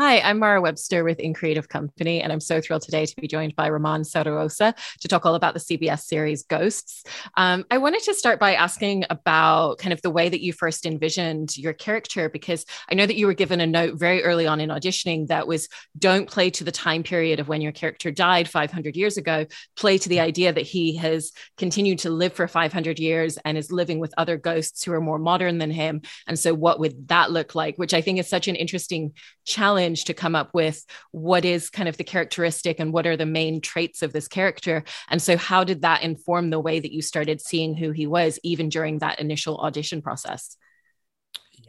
Hi, 0.00 0.20
I'm 0.20 0.38
Mara 0.38 0.62
Webster 0.62 1.04
with 1.04 1.20
In 1.20 1.34
Creative 1.34 1.68
Company, 1.68 2.22
and 2.22 2.32
I'm 2.32 2.40
so 2.40 2.58
thrilled 2.58 2.80
today 2.80 3.04
to 3.04 3.20
be 3.20 3.28
joined 3.28 3.54
by 3.54 3.68
Román 3.68 4.06
Zaragoza 4.06 4.74
to 4.98 5.08
talk 5.08 5.26
all 5.26 5.34
about 5.34 5.52
the 5.52 5.60
CBS 5.60 6.04
series 6.04 6.42
Ghosts. 6.44 7.04
Um, 7.36 7.66
I 7.70 7.76
wanted 7.76 8.04
to 8.04 8.14
start 8.14 8.40
by 8.40 8.54
asking 8.54 9.04
about 9.10 9.76
kind 9.76 9.92
of 9.92 10.00
the 10.00 10.08
way 10.08 10.30
that 10.30 10.40
you 10.40 10.54
first 10.54 10.86
envisioned 10.86 11.54
your 11.54 11.74
character, 11.74 12.30
because 12.30 12.64
I 12.90 12.94
know 12.94 13.04
that 13.04 13.16
you 13.16 13.26
were 13.26 13.34
given 13.34 13.60
a 13.60 13.66
note 13.66 13.98
very 13.98 14.24
early 14.24 14.46
on 14.46 14.58
in 14.58 14.70
auditioning 14.70 15.26
that 15.26 15.46
was 15.46 15.68
don't 15.98 16.26
play 16.26 16.48
to 16.48 16.64
the 16.64 16.72
time 16.72 17.02
period 17.02 17.38
of 17.38 17.48
when 17.48 17.60
your 17.60 17.72
character 17.72 18.10
died 18.10 18.48
500 18.48 18.96
years 18.96 19.18
ago, 19.18 19.44
play 19.76 19.98
to 19.98 20.08
the 20.08 20.20
idea 20.20 20.50
that 20.50 20.62
he 20.62 20.96
has 20.96 21.30
continued 21.58 21.98
to 21.98 22.10
live 22.10 22.32
for 22.32 22.48
500 22.48 22.98
years 22.98 23.36
and 23.44 23.58
is 23.58 23.70
living 23.70 23.98
with 23.98 24.14
other 24.16 24.38
ghosts 24.38 24.82
who 24.82 24.94
are 24.94 25.00
more 25.02 25.18
modern 25.18 25.58
than 25.58 25.70
him. 25.70 26.00
And 26.26 26.38
so, 26.38 26.54
what 26.54 26.80
would 26.80 27.08
that 27.08 27.30
look 27.30 27.54
like? 27.54 27.76
Which 27.76 27.92
I 27.92 28.00
think 28.00 28.18
is 28.18 28.30
such 28.30 28.48
an 28.48 28.56
interesting 28.56 29.12
challenge 29.44 29.89
challenge 29.90 30.04
to 30.04 30.14
come 30.14 30.34
up 30.34 30.54
with 30.54 30.84
what 31.12 31.44
is 31.44 31.70
kind 31.70 31.88
of 31.88 31.96
the 31.96 32.04
characteristic 32.04 32.80
and 32.80 32.92
what 32.92 33.06
are 33.06 33.16
the 33.16 33.26
main 33.26 33.60
traits 33.60 34.02
of 34.02 34.12
this 34.12 34.28
character. 34.28 34.84
And 35.08 35.20
so, 35.20 35.36
how 35.36 35.64
did 35.64 35.82
that 35.82 36.02
inform 36.02 36.50
the 36.50 36.60
way 36.60 36.80
that 36.80 36.92
you 36.92 37.02
started 37.02 37.40
seeing 37.40 37.76
who 37.76 37.92
he 37.92 38.06
was, 38.06 38.38
even 38.42 38.68
during 38.68 38.98
that 38.98 39.20
initial 39.20 39.58
audition 39.58 40.02
process? 40.02 40.56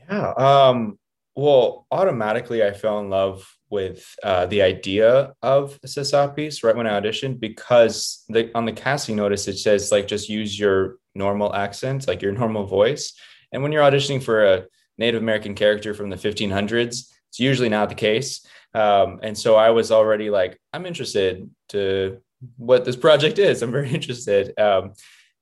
Yeah. 0.10 0.34
Um, 0.38 0.98
well, 1.36 1.88
automatically, 1.92 2.64
I 2.64 2.74
fell 2.74 3.00
in 3.00 3.10
love 3.10 3.48
with 3.70 4.04
uh, 4.22 4.48
the 4.48 4.62
idea 4.62 5.34
of 5.42 5.80
Sasappis 5.86 6.62
right 6.64 6.76
when 6.76 6.88
I 6.88 7.00
auditioned 7.00 7.40
because 7.40 8.26
the, 8.28 8.52
on 8.54 8.66
the 8.66 8.74
casting 8.74 9.16
notice 9.16 9.48
it 9.48 9.58
says 9.58 9.94
like 9.94 10.08
just 10.08 10.28
use 10.28 10.60
your 10.60 10.98
normal 11.16 11.56
accent, 11.56 12.08
like 12.08 12.22
your 12.22 12.34
normal 12.42 12.66
voice. 12.66 13.14
And 13.54 13.64
when 13.64 13.72
you're 13.72 13.84
auditioning 13.84 14.22
for 14.22 14.44
a 14.44 14.66
Native 14.98 15.22
American 15.22 15.56
character 15.56 15.94
from 15.94 16.10
the 16.10 16.18
1500s, 16.18 17.12
it's 17.32 17.40
usually 17.40 17.70
not 17.70 17.88
the 17.88 17.96
case. 17.96 18.46
Um, 18.74 19.20
and 19.24 19.38
so 19.38 19.56
I 19.56 19.70
was 19.70 19.92
already 19.92 20.30
like, 20.30 20.60
I'm 20.74 20.86
interested 20.86 21.50
to 21.70 22.22
what 22.58 22.84
this 22.84 22.98
project 22.98 23.40
is. 23.40 23.62
I'm 23.62 23.72
very 23.72 23.90
interested. 23.94 24.58
Um, 24.60 24.94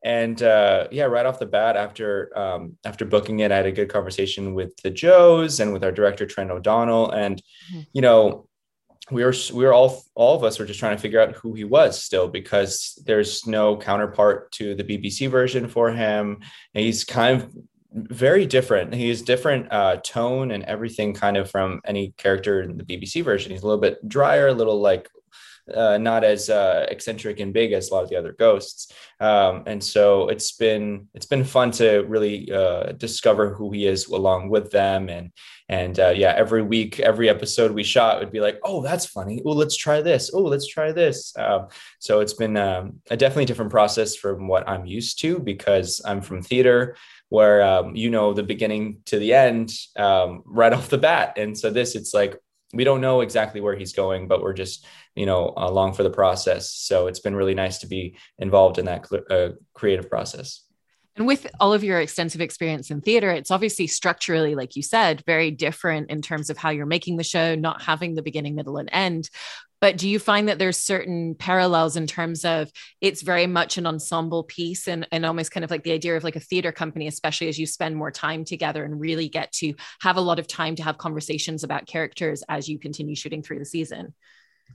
and 0.03 0.41
uh, 0.41 0.87
yeah, 0.91 1.05
right 1.05 1.25
off 1.25 1.39
the 1.39 1.45
bat, 1.45 1.75
after 1.75 2.37
um, 2.37 2.77
after 2.85 3.05
booking 3.05 3.39
it, 3.39 3.51
I 3.51 3.57
had 3.57 3.65
a 3.65 3.71
good 3.71 3.89
conversation 3.89 4.53
with 4.53 4.77
the 4.77 4.91
Joes 4.91 5.59
and 5.59 5.73
with 5.73 5.83
our 5.83 5.91
director 5.91 6.25
Trent 6.25 6.51
O'Donnell, 6.51 7.11
and 7.11 7.41
mm-hmm. 7.73 7.81
you 7.91 8.01
know, 8.01 8.47
we 9.11 9.25
were 9.25 9.33
we 9.53 9.65
were 9.65 9.73
all 9.73 10.01
all 10.15 10.37
of 10.37 10.45
us 10.45 10.57
were 10.57 10.65
just 10.65 10.79
trying 10.79 10.95
to 10.95 11.01
figure 11.01 11.19
out 11.19 11.35
who 11.35 11.53
he 11.53 11.65
was 11.65 12.01
still 12.01 12.29
because 12.29 12.97
there's 13.05 13.45
no 13.45 13.75
counterpart 13.75 14.53
to 14.53 14.73
the 14.73 14.85
BBC 14.85 15.29
version 15.29 15.67
for 15.67 15.91
him. 15.91 16.39
And 16.73 16.85
he's 16.85 17.03
kind 17.03 17.41
of 17.41 17.51
very 17.91 18.45
different. 18.45 18.93
He's 18.93 19.21
different 19.21 19.71
uh, 19.71 19.97
tone 20.03 20.51
and 20.51 20.63
everything 20.65 21.13
kind 21.13 21.37
of 21.37 21.49
from 21.49 21.81
any 21.85 22.13
character 22.17 22.61
in 22.61 22.77
the 22.77 22.83
BBC 22.83 23.23
version. 23.23 23.51
He's 23.51 23.63
a 23.63 23.65
little 23.65 23.81
bit 23.81 24.07
drier, 24.07 24.47
a 24.47 24.53
little 24.53 24.79
like 24.79 25.09
uh, 25.73 25.97
not 25.97 26.23
as 26.23 26.49
uh, 26.49 26.85
eccentric 26.89 27.39
and 27.39 27.53
big 27.53 27.73
as 27.73 27.89
a 27.89 27.93
lot 27.93 28.03
of 28.03 28.09
the 28.09 28.15
other 28.15 28.33
ghosts. 28.33 28.91
Um, 29.19 29.63
and 29.67 29.83
so 29.83 30.29
it's 30.29 30.51
been 30.53 31.07
it's 31.13 31.25
been 31.25 31.43
fun 31.43 31.71
to 31.71 31.99
really 32.07 32.51
uh, 32.51 32.93
discover 32.93 33.53
who 33.53 33.71
he 33.71 33.85
is 33.85 34.07
along 34.07 34.49
with 34.49 34.71
them. 34.71 35.09
And 35.09 35.31
and 35.67 35.99
uh, 35.99 36.09
yeah, 36.09 36.33
every 36.35 36.63
week, 36.63 36.99
every 36.99 37.29
episode 37.29 37.71
we 37.71 37.83
shot 37.83 38.19
would 38.19 38.31
be 38.31 38.39
like, 38.39 38.59
oh, 38.63 38.81
that's 38.81 39.05
funny. 39.05 39.41
Oh, 39.45 39.51
let's 39.51 39.77
try 39.77 40.01
this. 40.01 40.31
Oh, 40.33 40.41
let's 40.41 40.67
try 40.67 40.91
this. 40.91 41.33
Um, 41.37 41.67
so 41.99 42.21
it's 42.21 42.33
been 42.33 42.57
um, 42.57 43.01
a 43.11 43.17
definitely 43.17 43.45
different 43.45 43.71
process 43.71 44.15
from 44.15 44.47
what 44.47 44.67
I'm 44.67 44.85
used 44.85 45.19
to 45.19 45.39
because 45.39 46.01
I'm 46.05 46.21
from 46.21 46.41
theater 46.41 46.95
where 47.29 47.61
um, 47.63 47.95
you 47.95 48.09
know 48.09 48.33
the 48.33 48.43
beginning 48.43 49.01
to 49.05 49.19
the 49.19 49.33
end 49.33 49.71
um, 49.95 50.43
right 50.45 50.73
off 50.77 50.89
the 50.89 50.97
bat. 50.97 51.33
And 51.37 51.57
so 51.57 51.69
this, 51.69 51.95
it's 51.95 52.13
like 52.13 52.37
we 52.73 52.83
don't 52.83 53.01
know 53.01 53.21
exactly 53.21 53.61
where 53.61 53.75
he's 53.75 53.93
going, 53.93 54.27
but 54.27 54.41
we're 54.41 54.53
just 54.53 54.85
you 55.15 55.25
know 55.25 55.53
along 55.57 55.93
for 55.93 56.03
the 56.03 56.09
process. 56.09 56.71
So 56.71 57.07
it's 57.07 57.19
been 57.19 57.35
really 57.35 57.55
nice 57.55 57.79
to 57.79 57.87
be 57.87 58.17
involved 58.37 58.77
in 58.77 58.85
that 58.85 59.07
uh, 59.29 59.49
creative 59.73 60.09
process. 60.09 60.63
And 61.15 61.27
with 61.27 61.47
all 61.59 61.73
of 61.73 61.83
your 61.83 61.99
extensive 61.99 62.39
experience 62.39 62.91
in 62.91 63.01
theater, 63.01 63.29
it's 63.29 63.51
obviously 63.51 63.87
structurally, 63.87 64.55
like 64.55 64.77
you 64.77 64.81
said, 64.81 65.21
very 65.25 65.51
different 65.51 66.09
in 66.09 66.21
terms 66.21 66.49
of 66.49 66.57
how 66.57 66.69
you're 66.69 66.85
making 66.85 67.17
the 67.17 67.25
show, 67.25 67.55
not 67.55 67.81
having 67.81 68.15
the 68.15 68.21
beginning, 68.21 68.55
middle, 68.55 68.77
and 68.77 68.89
end. 68.93 69.29
But 69.81 69.97
do 69.97 70.09
you 70.09 70.19
find 70.19 70.47
that 70.49 70.59
there's 70.59 70.77
certain 70.77 71.35
parallels 71.35 71.95
in 71.95 72.07
terms 72.07 72.43
of 72.43 72.71
it's 73.01 73.21
very 73.21 73.47
much 73.47 73.77
an 73.77 73.85
ensemble 73.85 74.43
piece 74.43 74.87
and, 74.87 75.07
and 75.11 75.25
almost 75.25 75.51
kind 75.51 75.63
of 75.63 75.71
like 75.71 75.83
the 75.83 75.91
idea 75.91 76.17
of 76.17 76.23
like 76.23 76.35
a 76.35 76.41
theater 76.41 76.71
company, 76.71 77.07
especially 77.07 77.47
as 77.47 77.57
you 77.57 77.65
spend 77.65 77.95
more 77.95 78.11
time 78.11 78.43
together 78.43 78.83
and 78.83 78.99
really 78.99 79.29
get 79.29 79.51
to 79.53 79.73
have 80.01 80.17
a 80.17 80.21
lot 80.21 80.39
of 80.39 80.47
time 80.47 80.75
to 80.75 80.83
have 80.83 80.97
conversations 80.97 81.63
about 81.63 81.87
characters 81.87 82.43
as 82.49 82.67
you 82.67 82.77
continue 82.77 83.15
shooting 83.15 83.41
through 83.41 83.59
the 83.59 83.65
season? 83.65 84.13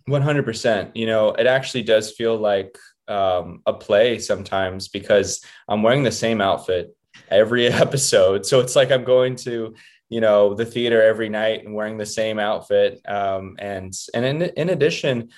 100%. 0.08 0.90
You 0.94 1.06
know, 1.06 1.30
it 1.30 1.46
actually 1.46 1.82
does 1.82 2.12
feel 2.12 2.36
like 2.36 2.78
um, 3.08 3.60
a 3.66 3.72
play 3.72 4.18
sometimes 4.18 4.88
because 4.88 5.44
I'm 5.68 5.82
wearing 5.82 6.02
the 6.02 6.12
same 6.12 6.40
outfit 6.40 6.96
every 7.30 7.66
episode. 7.68 8.46
So 8.46 8.60
it's 8.60 8.76
like 8.76 8.90
I'm 8.90 9.04
going 9.04 9.36
to 9.36 9.74
you 10.08 10.20
know 10.20 10.54
the 10.54 10.66
theater 10.66 11.02
every 11.02 11.28
night 11.28 11.64
and 11.64 11.74
wearing 11.74 11.98
the 11.98 12.06
same 12.06 12.38
outfit. 12.38 13.00
Um, 13.06 13.56
and 13.58 13.92
and 14.14 14.24
in, 14.24 14.42
in 14.42 14.68
addition 14.70 15.30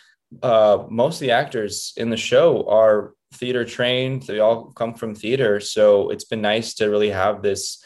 uh, 0.43 0.85
most 0.89 1.17
of 1.17 1.21
the 1.21 1.31
actors 1.31 1.93
in 1.97 2.11
the 2.11 2.17
show 2.17 2.69
are 2.69 3.15
theater 3.35 3.65
trained. 3.65 4.23
They 4.23 4.41
all 4.41 4.73
come 4.73 4.95
from 4.95 5.15
theater. 5.15 5.61
So 5.61 6.11
it's 6.11 6.25
been 6.25 6.41
nice 6.43 6.75
to 6.75 6.91
really 6.91 7.11
have 7.11 7.43
this 7.43 7.83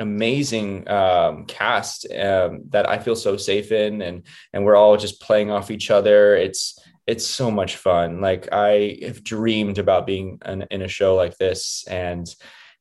amazing 0.00 0.88
um, 0.88 1.44
cast 1.46 2.06
um, 2.12 2.60
that 2.68 2.88
i 2.88 2.98
feel 2.98 3.16
so 3.16 3.36
safe 3.36 3.72
in. 3.72 4.02
And 4.02 4.26
and 4.52 4.64
we're 4.64 4.76
all 4.76 4.96
just 4.96 5.20
playing 5.20 5.50
off 5.50 5.70
each 5.70 5.90
other. 5.90 6.36
It's 6.36 6.78
it's 7.06 7.26
so 7.26 7.50
much 7.50 7.76
fun. 7.76 8.20
Like 8.20 8.48
i 8.52 8.98
have 9.02 9.24
dreamed 9.24 9.78
about 9.78 10.06
being 10.06 10.38
an, 10.42 10.66
in 10.70 10.82
a 10.82 10.88
show 10.88 11.14
like 11.16 11.36
this. 11.38 11.84
And 11.88 12.28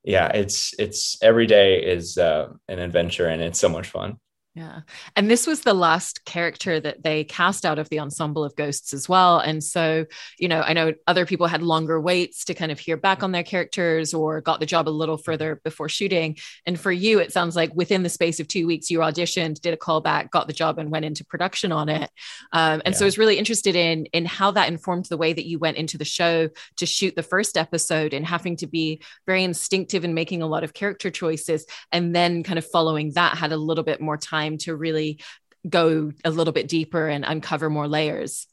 yeah, 0.03 0.27
it's 0.29 0.73
it's 0.79 1.17
every 1.21 1.47
day 1.47 1.83
is 1.83 2.17
uh, 2.17 2.49
an 2.67 2.79
adventure 2.79 3.27
and 3.27 3.41
it's 3.41 3.59
so 3.59 3.69
much 3.69 3.87
fun. 3.87 4.17
Yeah. 4.57 4.79
And 5.15 5.29
this 5.29 5.45
was 5.45 5.61
the 5.61 5.75
last 5.75 6.25
character 6.25 6.79
that 6.79 7.03
they 7.03 7.23
cast 7.23 7.63
out 7.63 7.77
of 7.77 7.89
the 7.89 7.99
ensemble 7.99 8.43
of 8.43 8.55
ghosts 8.55 8.91
as 8.91 9.07
well. 9.07 9.37
And 9.37 9.63
so, 9.63 10.07
you 10.39 10.47
know, 10.47 10.61
I 10.61 10.73
know 10.73 10.93
other 11.05 11.27
people 11.27 11.45
had 11.45 11.61
longer 11.61 12.01
waits 12.01 12.43
to 12.45 12.55
kind 12.55 12.71
of 12.71 12.79
hear 12.79 12.97
back 12.97 13.21
on 13.21 13.33
their 13.33 13.43
characters 13.43 14.15
or 14.15 14.41
got 14.41 14.59
the 14.59 14.65
job 14.65 14.87
a 14.87 14.89
little 14.89 15.17
further 15.17 15.61
before 15.63 15.89
shooting. 15.89 16.37
And 16.65 16.79
for 16.79 16.91
you, 16.91 17.19
it 17.19 17.31
sounds 17.31 17.55
like 17.55 17.71
within 17.75 18.01
the 18.01 18.09
space 18.09 18.39
of 18.39 18.47
two 18.47 18.65
weeks, 18.65 18.89
you 18.89 18.97
auditioned, 18.97 19.61
did 19.61 19.75
a 19.75 19.77
callback, 19.77 20.31
got 20.31 20.47
the 20.47 20.53
job, 20.53 20.79
and 20.79 20.89
went 20.89 21.05
into 21.05 21.23
production 21.23 21.71
on 21.71 21.87
it. 21.87 22.09
Um, 22.51 22.81
and 22.83 22.95
yeah. 22.95 22.97
so 22.97 23.05
I 23.05 23.07
was 23.07 23.19
really 23.19 23.37
interested 23.37 23.75
in 23.75 24.07
in 24.07 24.25
how 24.25 24.49
that 24.51 24.69
informed 24.69 25.05
the 25.05 25.17
way 25.17 25.33
that 25.33 25.45
you 25.45 25.59
went 25.59 25.77
into 25.77 25.99
the 25.99 26.05
show 26.05 26.49
to 26.77 26.85
shoot 26.87 27.15
the 27.15 27.21
first 27.21 27.57
episode 27.57 28.11
and 28.11 28.25
having 28.25 28.55
to 28.55 28.65
be 28.65 29.03
very 29.27 29.43
instinctive 29.43 30.03
in 30.03 30.15
making 30.15 30.41
a 30.41 30.47
lot 30.47 30.63
of 30.63 30.73
character 30.73 31.11
choices. 31.11 31.67
And 31.91 32.15
then 32.15 32.41
kind 32.41 32.57
of 32.57 32.65
following 32.65 33.11
that 33.11 33.37
had 33.37 33.51
a 33.51 33.57
little 33.57 33.83
bit 33.83 34.01
more 34.01 34.17
time 34.17 34.46
time 34.47 34.57
to 34.59 34.75
really 34.75 35.19
go 35.67 36.11
a 36.23 36.29
little 36.29 36.53
bit 36.53 36.67
deeper 36.67 37.07
and 37.07 37.25
uncover 37.25 37.69
more 37.69 37.87
layers? 37.87 38.47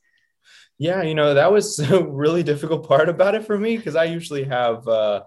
Yeah, 0.78 1.02
you 1.02 1.14
know, 1.14 1.34
that 1.34 1.52
was 1.52 1.78
a 1.90 2.02
really 2.02 2.42
difficult 2.42 2.88
part 2.88 3.08
about 3.08 3.34
it 3.34 3.46
for 3.46 3.58
me 3.58 3.76
because 3.76 3.96
I 3.96 4.04
usually 4.04 4.44
have, 4.44 4.86
uh, 4.88 5.22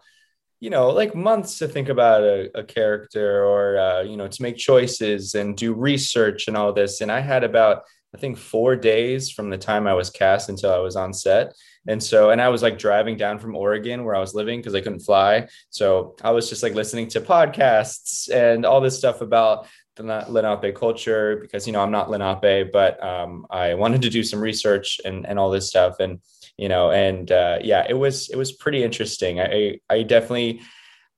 you 0.60 0.70
know, 0.70 0.90
like 0.90 1.16
months 1.16 1.60
to 1.60 1.68
think 1.68 1.90
about 1.90 2.24
a, 2.24 2.50
a 2.60 2.64
character 2.64 3.46
or, 3.46 3.78
uh, 3.78 4.02
you 4.02 4.18
know, 4.18 4.28
to 4.28 4.42
make 4.42 4.58
choices 4.58 5.36
and 5.36 5.56
do 5.56 5.74
research 5.74 6.48
and 6.48 6.58
all 6.58 6.74
this. 6.74 7.02
And 7.02 7.12
I 7.12 7.20
had 7.20 7.44
about, 7.44 7.84
I 8.14 8.18
think, 8.18 8.38
four 8.38 8.76
days 8.76 9.30
from 9.30 9.50
the 9.50 9.58
time 9.58 9.86
I 9.86 9.94
was 9.94 10.10
cast 10.10 10.50
until 10.50 10.72
I 10.74 10.80
was 10.80 10.96
on 10.96 11.14
set. 11.14 11.54
And 11.88 12.04
so, 12.04 12.32
and 12.32 12.42
I 12.42 12.50
was 12.50 12.64
like 12.64 12.78
driving 12.78 13.18
down 13.18 13.40
from 13.40 13.56
Oregon 13.56 14.04
where 14.04 14.16
I 14.16 14.20
was 14.20 14.34
living 14.34 14.60
because 14.60 14.76
I 14.76 14.82
couldn't 14.82 15.02
fly. 15.02 15.48
So 15.70 16.16
I 16.22 16.32
was 16.32 16.50
just 16.50 16.64
like 16.64 16.74
listening 16.74 17.08
to 17.10 17.22
podcasts 17.22 18.30
and 18.30 18.66
all 18.66 18.82
this 18.82 18.98
stuff 18.98 19.22
about 19.22 19.68
Lenape 20.00 20.76
culture 20.76 21.38
because 21.38 21.68
you 21.68 21.74
know 21.74 21.82
I'm 21.82 21.92
not 21.92 22.10
Lenape, 22.10 22.72
but 22.72 23.04
um, 23.04 23.46
I 23.50 23.74
wanted 23.74 24.02
to 24.04 24.10
do 24.10 24.24
some 24.24 24.40
research 24.40 25.00
and 25.04 25.26
and 25.26 25.38
all 25.40 25.50
this 25.50 25.68
stuff, 25.68 26.00
and 26.00 26.20
you 26.58 26.70
know, 26.70 26.92
and 26.92 27.32
uh, 27.32 27.60
yeah, 27.62 27.86
it 27.88 27.94
was 27.94 28.30
it 28.30 28.36
was 28.36 28.52
pretty 28.52 28.84
interesting. 28.84 29.40
I 29.40 29.80
I 29.90 30.04
definitely 30.04 30.62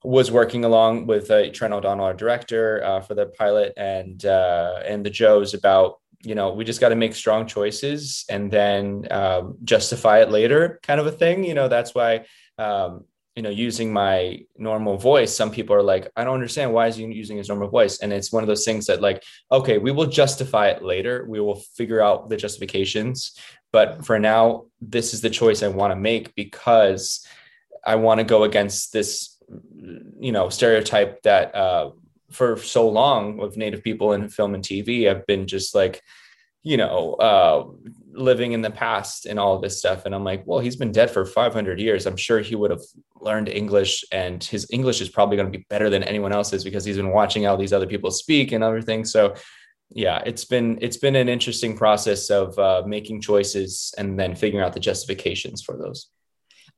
was 0.03 0.31
working 0.31 0.63
along 0.63 1.07
with 1.07 1.29
uh, 1.29 1.51
Trent 1.51 1.73
O'Donnell, 1.73 2.05
our 2.05 2.13
director, 2.13 2.83
uh, 2.83 3.01
for 3.01 3.15
the 3.15 3.27
pilot, 3.27 3.73
and 3.77 4.23
uh, 4.25 4.81
and 4.85 5.05
the 5.05 5.09
Joes 5.09 5.53
about 5.53 5.99
you 6.21 6.35
know 6.35 6.53
we 6.53 6.65
just 6.65 6.81
got 6.81 6.89
to 6.89 6.95
make 6.95 7.15
strong 7.15 7.47
choices 7.47 8.25
and 8.29 8.51
then 8.51 9.07
um, 9.11 9.57
justify 9.63 10.19
it 10.21 10.29
later, 10.29 10.79
kind 10.83 10.99
of 10.99 11.07
a 11.07 11.11
thing. 11.11 11.43
You 11.43 11.53
know, 11.53 11.67
that's 11.67 11.95
why 11.95 12.25
um, 12.57 13.05
you 13.39 13.43
know 13.43 13.49
using 13.67 13.93
my 13.93 14.37
normal 14.57 14.97
voice 14.97 15.33
some 15.33 15.49
people 15.49 15.73
are 15.73 15.87
like 15.93 16.11
i 16.17 16.25
don't 16.25 16.33
understand. 16.33 16.73
Why 16.73 16.87
is 16.87 16.97
he 16.97 17.05
using 17.05 17.37
his 17.37 17.47
normal 17.47 17.69
voice? 17.69 17.99
And 18.01 18.11
it's 18.11 18.33
one 18.33 18.43
of 18.43 18.47
those 18.47 18.65
things 18.65 18.85
that 18.87 18.99
like 19.01 19.23
okay 19.49 19.77
we 19.77 19.91
will 19.93 20.07
justify 20.21 20.67
it 20.67 20.83
later. 20.83 21.25
We 21.25 21.39
will 21.39 21.61
figure 21.79 22.01
out 22.01 22.27
the 22.27 22.35
justifications. 22.35 23.17
But 23.71 24.05
for 24.05 24.19
now 24.19 24.65
this 24.81 25.13
is 25.13 25.21
the 25.21 25.29
choice 25.29 25.63
i 25.63 25.69
want 25.69 25.91
to 25.91 26.05
make 26.11 26.35
because 26.35 27.25
i 27.93 27.95
want 27.95 28.17
to 28.19 28.33
go 28.35 28.43
against 28.43 28.91
this 28.91 29.09
you 30.27 30.33
know 30.33 30.49
stereotype 30.49 31.21
that 31.29 31.55
uh, 31.63 31.91
for 32.37 32.57
so 32.57 32.89
long 32.89 33.39
of 33.39 33.55
native 33.55 33.83
people 33.87 34.11
in 34.15 34.27
film 34.27 34.53
and 34.53 34.65
tv 34.65 35.07
have 35.07 35.25
been 35.31 35.47
just 35.47 35.73
like 35.73 35.95
you 36.63 36.77
know, 36.77 37.13
uh, 37.13 37.65
living 38.11 38.53
in 38.53 38.61
the 38.61 38.71
past 38.71 39.25
and 39.25 39.39
all 39.39 39.59
this 39.59 39.79
stuff. 39.79 40.05
And 40.05 40.15
I'm 40.15 40.23
like, 40.23 40.43
well, 40.45 40.59
he's 40.59 40.75
been 40.75 40.91
dead 40.91 41.11
for 41.11 41.25
500 41.25 41.79
years. 41.79 42.05
I'm 42.05 42.17
sure 42.17 42.39
he 42.39 42.55
would 42.55 42.71
have 42.71 42.81
learned 43.21 43.49
English, 43.49 44.03
and 44.11 44.43
his 44.43 44.67
English 44.71 45.01
is 45.01 45.09
probably 45.09 45.37
going 45.37 45.51
to 45.51 45.57
be 45.57 45.65
better 45.69 45.89
than 45.89 46.03
anyone 46.03 46.31
else's 46.31 46.63
because 46.63 46.85
he's 46.85 46.97
been 46.97 47.11
watching 47.11 47.45
all 47.45 47.57
these 47.57 47.73
other 47.73 47.87
people 47.87 48.11
speak 48.11 48.51
and 48.51 48.63
everything. 48.63 49.05
So, 49.05 49.35
yeah, 49.89 50.21
it's 50.25 50.45
been 50.45 50.77
it's 50.81 50.97
been 50.97 51.15
an 51.15 51.29
interesting 51.29 51.75
process 51.75 52.29
of 52.29 52.57
uh, 52.59 52.83
making 52.85 53.21
choices 53.21 53.93
and 53.97 54.19
then 54.19 54.35
figuring 54.35 54.63
out 54.63 54.73
the 54.73 54.79
justifications 54.79 55.61
for 55.61 55.77
those. 55.77 56.09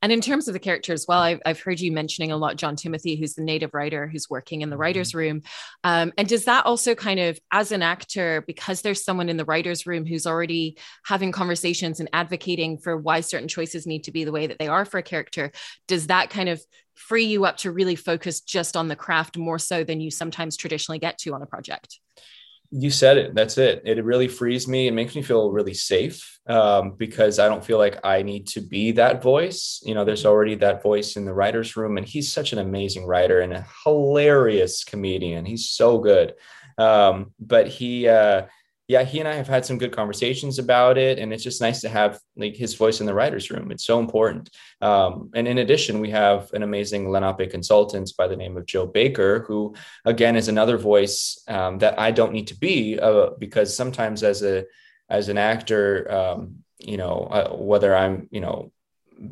And 0.02 0.12
in 0.12 0.20
terms 0.20 0.48
of 0.48 0.52
the 0.52 0.58
character 0.58 0.92
as 0.92 1.06
well, 1.08 1.20
I've, 1.20 1.40
I've 1.46 1.60
heard 1.60 1.80
you 1.80 1.92
mentioning 1.92 2.32
a 2.32 2.36
lot 2.36 2.56
John 2.56 2.76
Timothy, 2.76 3.16
who's 3.16 3.34
the 3.34 3.42
native 3.42 3.72
writer 3.72 4.08
who's 4.08 4.28
working 4.28 4.60
in 4.60 4.68
the 4.68 4.74
mm-hmm. 4.74 4.82
writer's 4.82 5.14
room. 5.14 5.42
Um, 5.84 6.12
and 6.18 6.28
does 6.28 6.44
that 6.46 6.66
also 6.66 6.94
kind 6.94 7.20
of, 7.20 7.38
as 7.52 7.72
an 7.72 7.82
actor, 7.82 8.42
because 8.46 8.82
there's 8.82 9.04
someone 9.04 9.28
in 9.28 9.36
the 9.36 9.44
writer's 9.44 9.86
room 9.86 10.04
who's 10.04 10.26
already 10.26 10.76
having 11.04 11.30
conversations 11.32 12.00
and 12.00 12.10
advocating 12.12 12.78
for 12.78 12.96
why 12.96 13.20
certain 13.20 13.48
choices 13.48 13.86
need 13.86 14.04
to 14.04 14.12
be 14.12 14.24
the 14.24 14.32
way 14.32 14.48
that 14.48 14.58
they 14.58 14.68
are 14.68 14.84
for 14.84 14.98
a 14.98 15.02
character, 15.02 15.52
does 15.86 16.08
that 16.08 16.30
kind 16.30 16.48
of 16.48 16.60
free 16.94 17.24
you 17.24 17.44
up 17.44 17.56
to 17.58 17.70
really 17.70 17.96
focus 17.96 18.40
just 18.40 18.76
on 18.76 18.88
the 18.88 18.96
craft 18.96 19.38
more 19.38 19.58
so 19.58 19.84
than 19.84 20.00
you 20.00 20.10
sometimes 20.10 20.56
traditionally 20.56 20.98
get 20.98 21.16
to 21.18 21.32
on 21.32 21.42
a 21.42 21.46
project? 21.46 22.00
You 22.74 22.90
said 22.90 23.18
it. 23.18 23.34
That's 23.34 23.58
it. 23.58 23.82
It 23.84 24.02
really 24.02 24.28
frees 24.28 24.66
me. 24.66 24.88
It 24.88 24.94
makes 24.94 25.14
me 25.14 25.20
feel 25.20 25.50
really 25.50 25.74
safe 25.74 26.40
um, 26.46 26.92
because 26.92 27.38
I 27.38 27.46
don't 27.46 27.64
feel 27.64 27.76
like 27.76 28.00
I 28.02 28.22
need 28.22 28.46
to 28.48 28.62
be 28.62 28.92
that 28.92 29.22
voice. 29.22 29.82
You 29.84 29.94
know, 29.94 30.06
there's 30.06 30.24
already 30.24 30.54
that 30.56 30.82
voice 30.82 31.16
in 31.16 31.26
the 31.26 31.34
writer's 31.34 31.76
room, 31.76 31.98
and 31.98 32.06
he's 32.06 32.32
such 32.32 32.54
an 32.54 32.58
amazing 32.58 33.04
writer 33.04 33.40
and 33.40 33.52
a 33.52 33.66
hilarious 33.84 34.84
comedian. 34.84 35.44
He's 35.44 35.68
so 35.68 35.98
good. 35.98 36.32
Um, 36.78 37.32
but 37.38 37.68
he, 37.68 38.08
uh, 38.08 38.46
yeah, 38.88 39.04
he 39.04 39.20
and 39.20 39.28
I 39.28 39.34
have 39.34 39.48
had 39.48 39.64
some 39.64 39.78
good 39.78 39.92
conversations 39.92 40.58
about 40.58 40.98
it, 40.98 41.18
and 41.18 41.32
it's 41.32 41.44
just 41.44 41.60
nice 41.60 41.80
to 41.82 41.88
have 41.88 42.18
like 42.36 42.56
his 42.56 42.74
voice 42.74 43.00
in 43.00 43.06
the 43.06 43.14
writers' 43.14 43.50
room. 43.50 43.70
It's 43.70 43.84
so 43.84 44.00
important. 44.00 44.50
Um, 44.80 45.30
and 45.34 45.46
in 45.46 45.58
addition, 45.58 46.00
we 46.00 46.10
have 46.10 46.52
an 46.52 46.62
amazing 46.62 47.10
Lenape 47.10 47.50
consultant 47.50 48.12
by 48.18 48.26
the 48.26 48.36
name 48.36 48.56
of 48.56 48.66
Joe 48.66 48.86
Baker, 48.86 49.44
who 49.46 49.74
again 50.04 50.34
is 50.36 50.48
another 50.48 50.78
voice 50.78 51.42
um, 51.48 51.78
that 51.78 51.98
I 51.98 52.10
don't 52.10 52.32
need 52.32 52.48
to 52.48 52.58
be 52.58 52.98
uh, 52.98 53.30
because 53.38 53.74
sometimes 53.74 54.22
as 54.22 54.42
a 54.42 54.64
as 55.08 55.28
an 55.28 55.38
actor, 55.38 56.10
um, 56.10 56.56
you 56.78 56.96
know, 56.96 57.28
uh, 57.30 57.54
whether 57.54 57.94
I'm 57.94 58.28
you 58.32 58.40
know 58.40 58.72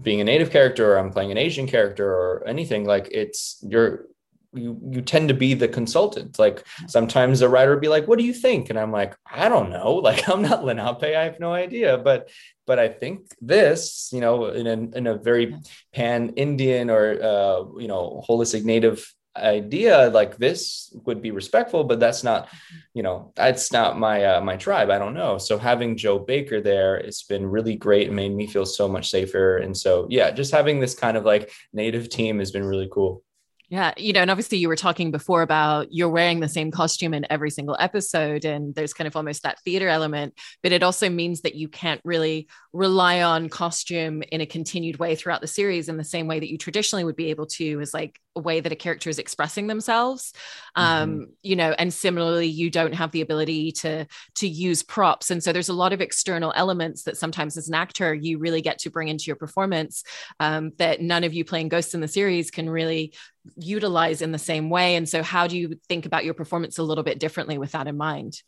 being 0.02 0.20
a 0.20 0.24
native 0.24 0.52
character 0.52 0.92
or 0.92 0.98
I'm 0.98 1.10
playing 1.10 1.32
an 1.32 1.38
Asian 1.38 1.66
character 1.66 2.08
or 2.08 2.46
anything 2.46 2.84
like 2.84 3.08
it's 3.10 3.58
you're 3.66 4.06
you 4.52 4.78
you 4.90 5.00
tend 5.00 5.28
to 5.28 5.34
be 5.34 5.54
the 5.54 5.68
consultant. 5.68 6.38
Like 6.38 6.64
sometimes 6.88 7.40
a 7.40 7.48
writer 7.48 7.70
would 7.70 7.80
be 7.80 7.88
like, 7.88 8.06
"What 8.08 8.18
do 8.18 8.24
you 8.24 8.34
think?" 8.34 8.70
And 8.70 8.78
I'm 8.78 8.92
like, 8.92 9.16
"I 9.30 9.48
don't 9.48 9.70
know. 9.70 10.00
Like 10.10 10.28
I'm 10.28 10.42
not 10.42 10.64
Lenape. 10.64 11.02
I 11.02 11.24
have 11.24 11.40
no 11.40 11.52
idea." 11.52 11.98
But 11.98 12.30
but 12.66 12.78
I 12.78 12.88
think 12.88 13.32
this, 13.40 14.10
you 14.12 14.20
know, 14.20 14.46
in 14.46 14.66
a 14.66 14.96
in 14.98 15.06
a 15.06 15.18
very 15.18 15.56
pan 15.92 16.30
Indian 16.30 16.90
or 16.90 17.22
uh, 17.22 17.78
you 17.78 17.88
know 17.88 18.22
holistic 18.28 18.64
native 18.64 19.12
idea 19.36 20.10
like 20.10 20.36
this 20.38 20.92
would 21.06 21.22
be 21.22 21.30
respectful 21.30 21.84
but 21.84 22.00
that's 22.00 22.24
not 22.24 22.48
you 22.94 23.02
know 23.02 23.32
that's 23.36 23.70
not 23.72 23.96
my 23.96 24.24
uh, 24.24 24.40
my 24.40 24.56
tribe 24.56 24.90
i 24.90 24.98
don't 24.98 25.14
know 25.14 25.38
so 25.38 25.56
having 25.56 25.96
joe 25.96 26.18
baker 26.18 26.60
there 26.60 26.96
it's 26.96 27.22
been 27.22 27.46
really 27.46 27.76
great 27.76 28.08
and 28.08 28.16
made 28.16 28.34
me 28.34 28.48
feel 28.48 28.66
so 28.66 28.88
much 28.88 29.08
safer 29.08 29.58
and 29.58 29.76
so 29.76 30.04
yeah 30.10 30.32
just 30.32 30.50
having 30.50 30.80
this 30.80 30.96
kind 30.96 31.16
of 31.16 31.24
like 31.24 31.52
native 31.72 32.08
team 32.08 32.40
has 32.40 32.50
been 32.50 32.64
really 32.64 32.88
cool 32.90 33.22
yeah, 33.70 33.94
you 33.96 34.12
know, 34.12 34.20
and 34.20 34.32
obviously 34.32 34.58
you 34.58 34.66
were 34.66 34.74
talking 34.74 35.12
before 35.12 35.42
about 35.42 35.86
you're 35.92 36.08
wearing 36.08 36.40
the 36.40 36.48
same 36.48 36.72
costume 36.72 37.14
in 37.14 37.24
every 37.30 37.50
single 37.50 37.76
episode, 37.78 38.44
and 38.44 38.74
there's 38.74 38.92
kind 38.92 39.06
of 39.06 39.14
almost 39.14 39.44
that 39.44 39.60
theater 39.62 39.86
element, 39.86 40.34
but 40.60 40.72
it 40.72 40.82
also 40.82 41.08
means 41.08 41.42
that 41.42 41.54
you 41.54 41.68
can't 41.68 42.00
really 42.04 42.48
rely 42.72 43.22
on 43.22 43.48
costume 43.48 44.24
in 44.32 44.40
a 44.40 44.46
continued 44.46 44.98
way 44.98 45.14
throughout 45.14 45.40
the 45.40 45.46
series 45.46 45.88
in 45.88 45.96
the 45.96 46.02
same 46.02 46.26
way 46.26 46.40
that 46.40 46.50
you 46.50 46.58
traditionally 46.58 47.04
would 47.04 47.14
be 47.14 47.30
able 47.30 47.46
to, 47.46 47.80
as 47.80 47.94
like 47.94 48.20
way 48.36 48.60
that 48.60 48.72
a 48.72 48.76
character 48.76 49.10
is 49.10 49.18
expressing 49.18 49.66
themselves. 49.66 50.32
Um, 50.76 51.10
mm-hmm. 51.10 51.22
you 51.42 51.56
know, 51.56 51.74
and 51.78 51.92
similarly, 51.92 52.46
you 52.46 52.70
don't 52.70 52.94
have 52.94 53.10
the 53.10 53.20
ability 53.20 53.72
to 53.72 54.06
to 54.36 54.48
use 54.48 54.82
props, 54.82 55.30
and 55.30 55.42
so 55.42 55.52
there's 55.52 55.68
a 55.68 55.74
lot 55.74 55.92
of 55.92 56.00
external 56.00 56.52
elements 56.54 57.04
that 57.04 57.16
sometimes 57.16 57.56
as 57.56 57.68
an 57.68 57.74
actor 57.74 58.14
you 58.14 58.38
really 58.38 58.62
get 58.62 58.78
to 58.80 58.90
bring 58.90 59.08
into 59.08 59.24
your 59.26 59.36
performance 59.36 60.04
um, 60.38 60.72
that 60.78 61.00
none 61.00 61.24
of 61.24 61.34
you 61.34 61.44
playing 61.44 61.68
ghosts 61.68 61.94
in 61.94 62.00
the 62.00 62.08
series 62.08 62.50
can 62.50 62.68
really 62.68 63.12
utilize 63.56 64.22
in 64.22 64.32
the 64.32 64.38
same 64.38 64.70
way. 64.70 64.96
And 64.96 65.08
so, 65.08 65.22
how 65.22 65.46
do 65.46 65.58
you 65.58 65.78
think 65.88 66.06
about 66.06 66.24
your 66.24 66.34
performance 66.34 66.78
a 66.78 66.82
little 66.82 67.04
bit 67.04 67.18
differently 67.18 67.58
with 67.58 67.72
that 67.72 67.86
in 67.86 67.96
mind? 67.96 68.40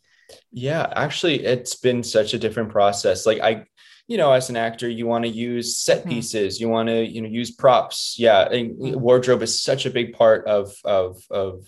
Yeah, 0.51 0.91
actually, 0.95 1.43
it's 1.43 1.75
been 1.75 2.03
such 2.03 2.33
a 2.33 2.39
different 2.39 2.69
process. 2.69 3.25
Like, 3.25 3.41
I, 3.41 3.65
you 4.07 4.17
know, 4.17 4.31
as 4.31 4.49
an 4.49 4.57
actor, 4.57 4.89
you 4.89 5.07
want 5.07 5.23
to 5.23 5.29
use 5.29 5.77
set 5.77 6.01
mm-hmm. 6.01 6.09
pieces, 6.09 6.59
you 6.59 6.69
want 6.69 6.89
to, 6.89 7.05
you 7.05 7.21
know, 7.21 7.29
use 7.29 7.51
props. 7.51 8.15
Yeah, 8.17 8.47
mm-hmm. 8.49 8.99
wardrobe 8.99 9.41
is 9.41 9.61
such 9.61 9.85
a 9.85 9.91
big 9.91 10.13
part 10.13 10.45
of 10.47 10.73
of 10.83 11.21
of 11.29 11.65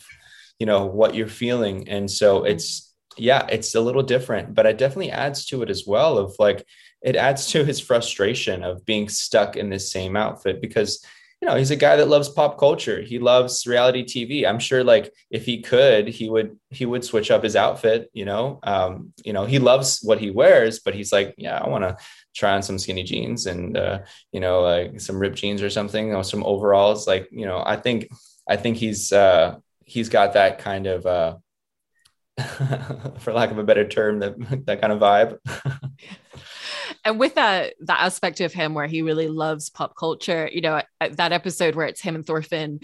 you 0.59 0.65
know 0.65 0.85
what 0.85 1.15
you're 1.15 1.27
feeling, 1.27 1.87
and 1.87 2.09
so 2.09 2.39
mm-hmm. 2.39 2.47
it's 2.47 2.93
yeah, 3.17 3.45
it's 3.49 3.75
a 3.75 3.81
little 3.81 4.03
different, 4.03 4.53
but 4.53 4.65
it 4.65 4.77
definitely 4.77 5.11
adds 5.11 5.45
to 5.45 5.61
it 5.61 5.69
as 5.69 5.85
well. 5.87 6.17
Of 6.17 6.35
like, 6.39 6.65
it 7.01 7.15
adds 7.15 7.47
to 7.51 7.63
his 7.63 7.79
frustration 7.79 8.63
of 8.63 8.85
being 8.85 9.07
stuck 9.09 9.55
in 9.55 9.69
this 9.69 9.91
same 9.91 10.15
outfit 10.17 10.61
because 10.61 11.03
you 11.41 11.47
know, 11.47 11.55
he's 11.55 11.71
a 11.71 11.75
guy 11.75 11.97
that 11.97 12.07
loves 12.07 12.29
pop 12.29 12.57
culture. 12.57 13.01
He 13.01 13.19
loves 13.19 13.67
reality 13.67 14.03
TV. 14.03 14.47
I'm 14.47 14.59
sure 14.59 14.83
like 14.83 15.13
if 15.29 15.45
he 15.45 15.61
could, 15.61 16.07
he 16.07 16.29
would 16.29 16.57
he 16.69 16.85
would 16.85 17.03
switch 17.03 17.29
up 17.29 17.43
his 17.43 17.55
outfit, 17.55 18.09
you 18.13 18.25
know. 18.25 18.59
Um, 18.63 19.13
you 19.23 19.33
know, 19.33 19.45
he 19.45 19.59
loves 19.59 19.99
what 20.01 20.19
he 20.19 20.31
wears, 20.31 20.79
but 20.79 20.95
he's 20.95 21.11
like, 21.11 21.35
yeah, 21.37 21.57
I 21.57 21.67
want 21.67 21.83
to 21.83 21.97
try 22.35 22.53
on 22.53 22.63
some 22.63 22.79
skinny 22.79 23.03
jeans 23.03 23.47
and 23.47 23.77
uh, 23.77 23.99
you 24.31 24.39
know, 24.39 24.61
like 24.61 24.99
some 25.01 25.19
ripped 25.19 25.37
jeans 25.37 25.61
or 25.61 25.69
something 25.69 26.15
or 26.15 26.23
some 26.23 26.43
overalls. 26.43 27.05
Like, 27.05 27.27
you 27.31 27.45
know, 27.45 27.61
I 27.65 27.75
think 27.75 28.07
I 28.49 28.55
think 28.55 28.77
he's 28.77 29.11
uh 29.11 29.57
he's 29.85 30.09
got 30.09 30.33
that 30.33 30.59
kind 30.59 30.87
of 30.87 31.05
uh 31.05 31.35
for 33.19 33.33
lack 33.33 33.51
of 33.51 33.57
a 33.59 33.63
better 33.63 33.87
term, 33.87 34.19
that 34.19 34.35
that 34.65 34.81
kind 34.81 34.93
of 34.93 34.99
vibe. 34.99 35.37
and 37.05 37.19
with 37.19 37.35
that 37.35 37.75
that 37.79 38.01
aspect 38.01 38.41
of 38.41 38.51
him 38.51 38.73
where 38.73 38.87
he 38.87 39.01
really 39.01 39.27
loves 39.27 39.69
pop 39.69 39.95
culture 39.95 40.49
you 40.51 40.59
know 40.59 40.81
that 41.11 41.31
episode 41.31 41.75
where 41.75 41.85
it's 41.85 42.01
him 42.01 42.15
and 42.15 42.25
thorfinn 42.25 42.79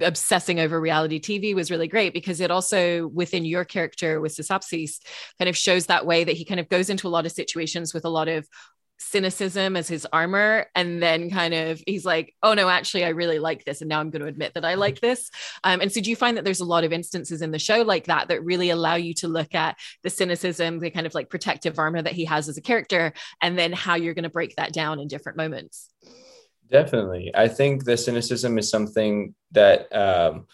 obsessing 0.00 0.60
over 0.60 0.80
reality 0.80 1.20
tv 1.20 1.54
was 1.54 1.70
really 1.70 1.88
great 1.88 2.12
because 2.12 2.40
it 2.40 2.50
also 2.50 3.08
within 3.08 3.44
your 3.44 3.64
character 3.64 4.20
with 4.20 4.36
Sasappis 4.36 5.00
kind 5.38 5.48
of 5.48 5.56
shows 5.56 5.86
that 5.86 6.06
way 6.06 6.22
that 6.22 6.36
he 6.36 6.44
kind 6.44 6.60
of 6.60 6.68
goes 6.68 6.90
into 6.90 7.08
a 7.08 7.10
lot 7.10 7.26
of 7.26 7.32
situations 7.32 7.94
with 7.94 8.04
a 8.04 8.10
lot 8.10 8.28
of 8.28 8.46
cynicism 8.98 9.76
as 9.76 9.88
his 9.88 10.06
armor 10.12 10.66
and 10.74 11.02
then 11.02 11.28
kind 11.30 11.52
of 11.52 11.82
he's 11.86 12.04
like 12.04 12.34
oh 12.42 12.54
no 12.54 12.68
actually 12.68 13.04
i 13.04 13.08
really 13.08 13.38
like 13.38 13.64
this 13.64 13.80
and 13.80 13.88
now 13.88 14.00
i'm 14.00 14.10
going 14.10 14.22
to 14.22 14.28
admit 14.28 14.54
that 14.54 14.64
i 14.64 14.74
like 14.74 15.00
this. 15.00 15.30
Um, 15.64 15.80
and 15.80 15.90
so 15.90 16.00
do 16.00 16.10
you 16.10 16.16
find 16.16 16.36
that 16.36 16.44
there's 16.44 16.60
a 16.60 16.64
lot 16.64 16.84
of 16.84 16.92
instances 16.92 17.42
in 17.42 17.50
the 17.50 17.58
show 17.58 17.82
like 17.82 18.04
that 18.04 18.28
that 18.28 18.44
really 18.44 18.70
allow 18.70 18.94
you 18.94 19.14
to 19.14 19.28
look 19.28 19.54
at 19.54 19.76
the 20.02 20.10
cynicism 20.10 20.78
the 20.78 20.90
kind 20.90 21.06
of 21.06 21.14
like 21.14 21.28
protective 21.28 21.78
armor 21.78 22.02
that 22.02 22.12
he 22.12 22.24
has 22.24 22.48
as 22.48 22.56
a 22.56 22.62
character 22.62 23.12
and 23.42 23.58
then 23.58 23.72
how 23.72 23.94
you're 23.94 24.14
going 24.14 24.24
to 24.24 24.30
break 24.30 24.54
that 24.56 24.72
down 24.72 25.00
in 25.00 25.08
different 25.08 25.36
moments? 25.36 25.90
Definitely. 26.70 27.30
I 27.34 27.48
think 27.48 27.84
the 27.84 27.96
cynicism 27.96 28.58
is 28.58 28.70
something 28.70 29.34
that 29.52 29.94
um 29.94 30.46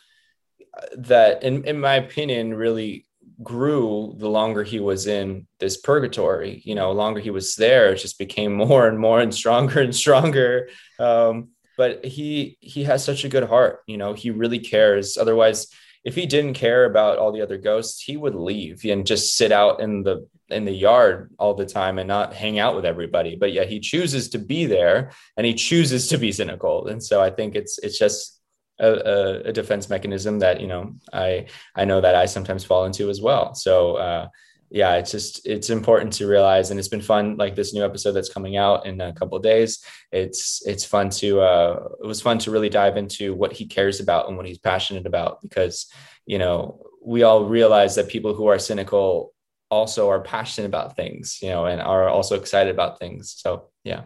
that 0.97 1.43
in, 1.43 1.65
in 1.65 1.81
my 1.81 1.95
opinion 1.97 2.55
really 2.55 3.07
grew 3.43 4.15
the 4.19 4.29
longer 4.29 4.63
he 4.63 4.81
was 4.81 5.07
in 5.07 5.47
this 5.59 5.77
purgatory. 5.77 6.63
You 6.65 6.75
know 6.75 6.93
longer 6.93 7.21
he 7.21 7.31
was 7.31 7.55
there 7.55 7.93
it 7.93 7.99
just 7.99 8.19
became 8.19 8.55
more 8.67 8.87
and 8.89 8.99
more 8.99 9.21
and 9.21 9.35
stronger 9.35 9.81
and 9.81 9.95
stronger. 9.95 10.69
Um, 10.99 11.51
but 11.77 12.05
he 12.05 12.59
he 12.61 12.85
has 12.85 13.05
such 13.05 13.25
a 13.25 13.29
good 13.29 13.45
heart 13.45 13.81
you 13.87 13.97
know 13.97 14.13
he 14.13 14.31
really 14.31 14.59
cares. 14.59 15.17
Otherwise 15.17 15.69
if 16.03 16.15
he 16.15 16.25
didn't 16.25 16.55
care 16.55 16.87
about 16.87 17.19
all 17.19 17.31
the 17.31 17.43
other 17.43 17.59
ghosts 17.59 18.03
he 18.03 18.17
would 18.17 18.35
leave 18.35 18.85
and 18.87 19.07
just 19.07 19.37
sit 19.37 19.53
out 19.53 19.81
in 19.81 20.03
the 20.03 20.27
in 20.49 20.65
the 20.65 20.73
yard 20.73 21.31
all 21.39 21.55
the 21.55 21.67
time 21.67 21.99
and 21.99 22.09
not 22.09 22.35
hang 22.35 22.59
out 22.59 22.75
with 22.75 22.85
everybody. 22.85 23.37
But 23.37 23.53
yet 23.53 23.69
he 23.69 23.81
chooses 23.81 24.31
to 24.31 24.39
be 24.39 24.67
there 24.67 25.13
and 25.37 25.47
he 25.47 25.55
chooses 25.55 26.09
to 26.09 26.19
be 26.19 26.33
cynical. 26.33 26.89
And 26.89 27.03
so 27.03 27.21
i 27.21 27.31
think 27.31 27.55
it's 27.55 27.79
it's 27.79 27.99
just 27.99 28.40
a, 28.81 29.43
a, 29.47 29.53
defense 29.53 29.91
mechanism 29.91 30.39
that 30.39 30.61
you 30.61 30.67
know 30.67 30.95
I 31.13 31.47
I 31.75 31.85
know 31.85 32.01
that 32.01 32.15
I 32.15 32.27
sometimes 32.27 32.65
fall 32.65 32.85
into 32.87 33.11
as 33.11 33.21
well. 33.21 33.55
So 33.55 33.97
uh, 33.97 34.29
yeah, 34.71 34.95
it's 34.95 35.11
just 35.11 35.47
it's 35.47 35.69
important 35.69 36.13
to 36.15 36.27
realize, 36.27 36.71
and 36.71 36.79
it's 36.79 36.89
been 36.89 37.01
fun. 37.01 37.37
Like 37.37 37.57
this 37.57 37.75
new 37.75 37.85
episode 37.85 38.13
that's 38.13 38.33
coming 38.33 38.57
out 38.57 38.87
in 38.87 39.01
a 39.01 39.13
couple 39.13 39.37
of 39.37 39.43
days, 39.43 39.85
it's 40.13 40.65
it's 40.65 40.85
fun 40.85 41.11
to 41.11 41.41
uh, 41.41 41.89
it 42.03 42.07
was 42.07 42.23
fun 42.23 42.39
to 42.39 42.51
really 42.51 42.69
dive 42.69 42.97
into 42.97 43.35
what 43.35 43.53
he 43.53 43.67
cares 43.67 44.01
about 44.01 44.29
and 44.29 44.37
what 44.37 44.47
he's 44.47 44.59
passionate 44.59 45.07
about 45.07 45.43
because 45.43 45.91
you 46.25 46.39
know 46.39 46.81
we 47.05 47.25
all 47.25 47.45
realize 47.45 47.97
that 47.97 48.09
people 48.09 48.35
who 48.35 48.47
are 48.47 48.59
cynical 48.59 49.33
also 49.71 50.09
are 50.09 50.21
passionate 50.21 50.67
about 50.67 50.97
things, 50.97 51.39
you 51.43 51.49
know, 51.49 51.67
and 51.67 51.81
are 51.81 52.09
also 52.09 52.37
excited 52.37 52.73
about 52.73 52.99
things. 52.99 53.35
So 53.37 53.71
yeah. 53.85 54.05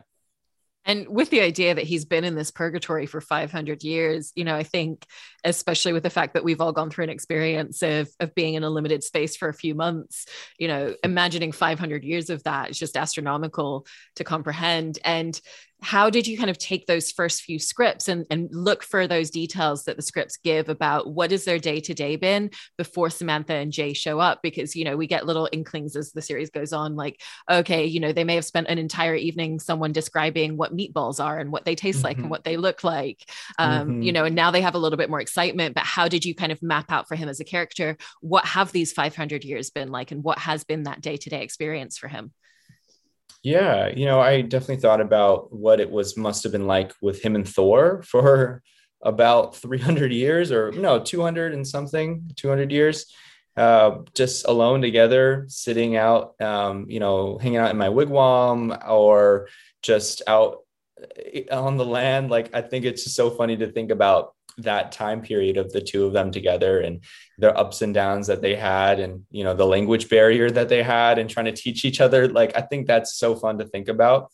And 0.84 1.08
with 1.08 1.30
the 1.30 1.40
idea 1.40 1.74
that 1.74 1.84
he's 1.84 2.04
been 2.04 2.24
in 2.24 2.34
this 2.34 2.50
purgatory 2.50 3.06
for 3.06 3.20
500 3.20 3.82
years, 3.82 4.32
you 4.34 4.44
know, 4.44 4.54
I 4.54 4.62
think, 4.62 5.06
especially 5.42 5.92
with 5.92 6.02
the 6.02 6.10
fact 6.10 6.34
that 6.34 6.44
we've 6.44 6.60
all 6.60 6.72
gone 6.72 6.90
through 6.90 7.04
an 7.04 7.10
experience 7.10 7.82
of, 7.82 8.08
of 8.20 8.34
being 8.34 8.54
in 8.54 8.64
a 8.64 8.70
limited 8.70 9.02
space 9.02 9.36
for 9.36 9.48
a 9.48 9.54
few 9.54 9.74
months, 9.74 10.26
you 10.58 10.68
know, 10.68 10.94
imagining 11.02 11.52
500 11.52 12.04
years 12.04 12.30
of 12.30 12.42
that 12.44 12.70
is 12.70 12.78
just 12.78 12.96
astronomical 12.96 13.86
to 14.16 14.24
comprehend. 14.24 14.98
And 15.04 15.40
how 15.84 16.08
did 16.08 16.26
you 16.26 16.38
kind 16.38 16.48
of 16.48 16.56
take 16.56 16.86
those 16.86 17.12
first 17.12 17.42
few 17.42 17.58
scripts 17.58 18.08
and, 18.08 18.26
and 18.30 18.48
look 18.52 18.82
for 18.82 19.06
those 19.06 19.28
details 19.28 19.84
that 19.84 19.96
the 19.96 20.02
scripts 20.02 20.38
give 20.38 20.70
about 20.70 21.12
what 21.12 21.30
is 21.30 21.44
their 21.44 21.58
day 21.58 21.78
to 21.78 21.92
day 21.92 22.16
been 22.16 22.50
before 22.78 23.10
Samantha 23.10 23.52
and 23.52 23.70
Jay 23.70 23.92
show 23.92 24.18
up? 24.18 24.40
Because, 24.42 24.74
you 24.74 24.82
know, 24.84 24.96
we 24.96 25.06
get 25.06 25.26
little 25.26 25.46
inklings 25.52 25.94
as 25.94 26.12
the 26.12 26.22
series 26.22 26.48
goes 26.48 26.72
on, 26.72 26.96
like, 26.96 27.20
okay, 27.50 27.84
you 27.84 28.00
know, 28.00 28.12
they 28.12 28.24
may 28.24 28.34
have 28.34 28.46
spent 28.46 28.68
an 28.68 28.78
entire 28.78 29.14
evening 29.14 29.60
someone 29.60 29.92
describing 29.92 30.56
what 30.56 30.74
meatballs 30.74 31.22
are 31.22 31.38
and 31.38 31.52
what 31.52 31.66
they 31.66 31.74
taste 31.74 31.98
mm-hmm. 31.98 32.06
like 32.06 32.16
and 32.16 32.24
mm-hmm. 32.24 32.30
what 32.30 32.44
they 32.44 32.56
look 32.56 32.82
like, 32.82 33.30
um, 33.58 33.88
mm-hmm. 33.88 34.02
you 34.02 34.12
know, 34.12 34.24
and 34.24 34.34
now 34.34 34.50
they 34.50 34.62
have 34.62 34.74
a 34.74 34.78
little 34.78 34.96
bit 34.96 35.10
more 35.10 35.20
excitement. 35.20 35.74
But 35.74 35.84
how 35.84 36.08
did 36.08 36.24
you 36.24 36.34
kind 36.34 36.50
of 36.50 36.62
map 36.62 36.90
out 36.90 37.08
for 37.08 37.14
him 37.14 37.28
as 37.28 37.40
a 37.40 37.44
character? 37.44 37.98
What 38.22 38.46
have 38.46 38.72
these 38.72 38.94
500 38.94 39.44
years 39.44 39.68
been 39.68 39.90
like 39.90 40.12
and 40.12 40.24
what 40.24 40.38
has 40.38 40.64
been 40.64 40.84
that 40.84 41.02
day 41.02 41.18
to 41.18 41.28
day 41.28 41.42
experience 41.42 41.98
for 41.98 42.08
him? 42.08 42.32
Yeah, 43.44 43.88
you 43.88 44.06
know, 44.06 44.20
I 44.20 44.40
definitely 44.40 44.80
thought 44.80 45.02
about 45.02 45.52
what 45.52 45.78
it 45.78 45.90
was 45.90 46.16
must 46.16 46.42
have 46.44 46.52
been 46.52 46.66
like 46.66 46.94
with 47.02 47.22
him 47.22 47.34
and 47.34 47.46
Thor 47.46 48.02
for 48.02 48.62
about 49.02 49.54
300 49.56 50.12
years 50.12 50.50
or 50.50 50.72
no, 50.72 50.98
200 50.98 51.52
and 51.52 51.66
something, 51.66 52.30
200 52.36 52.72
years. 52.72 53.12
Uh, 53.54 53.98
just 54.14 54.48
alone 54.48 54.80
together, 54.80 55.44
sitting 55.46 55.94
out, 55.94 56.40
um, 56.40 56.86
you 56.88 56.98
know, 56.98 57.38
hanging 57.38 57.58
out 57.58 57.70
in 57.70 57.76
my 57.76 57.88
wigwam 57.88 58.76
or 58.88 59.46
just 59.80 60.22
out 60.26 60.63
on 61.50 61.76
the 61.76 61.84
land. 61.84 62.30
Like, 62.30 62.54
I 62.54 62.60
think 62.62 62.84
it's 62.84 63.04
just 63.04 63.16
so 63.16 63.30
funny 63.30 63.56
to 63.56 63.70
think 63.70 63.90
about 63.90 64.34
that 64.58 64.92
time 64.92 65.20
period 65.20 65.56
of 65.56 65.72
the 65.72 65.80
two 65.80 66.04
of 66.04 66.12
them 66.12 66.30
together 66.30 66.80
and 66.80 67.02
their 67.38 67.56
ups 67.58 67.82
and 67.82 67.92
downs 67.92 68.28
that 68.28 68.40
they 68.40 68.54
had 68.54 69.00
and 69.00 69.24
you 69.30 69.42
know 69.42 69.54
the 69.54 69.66
language 69.66 70.08
barrier 70.08 70.48
that 70.50 70.68
they 70.68 70.82
had 70.82 71.18
and 71.18 71.28
trying 71.28 71.46
to 71.46 71.52
teach 71.52 71.84
each 71.84 72.00
other 72.00 72.28
like 72.28 72.56
i 72.56 72.60
think 72.60 72.86
that's 72.86 73.16
so 73.16 73.34
fun 73.34 73.58
to 73.58 73.64
think 73.64 73.88
about 73.88 74.30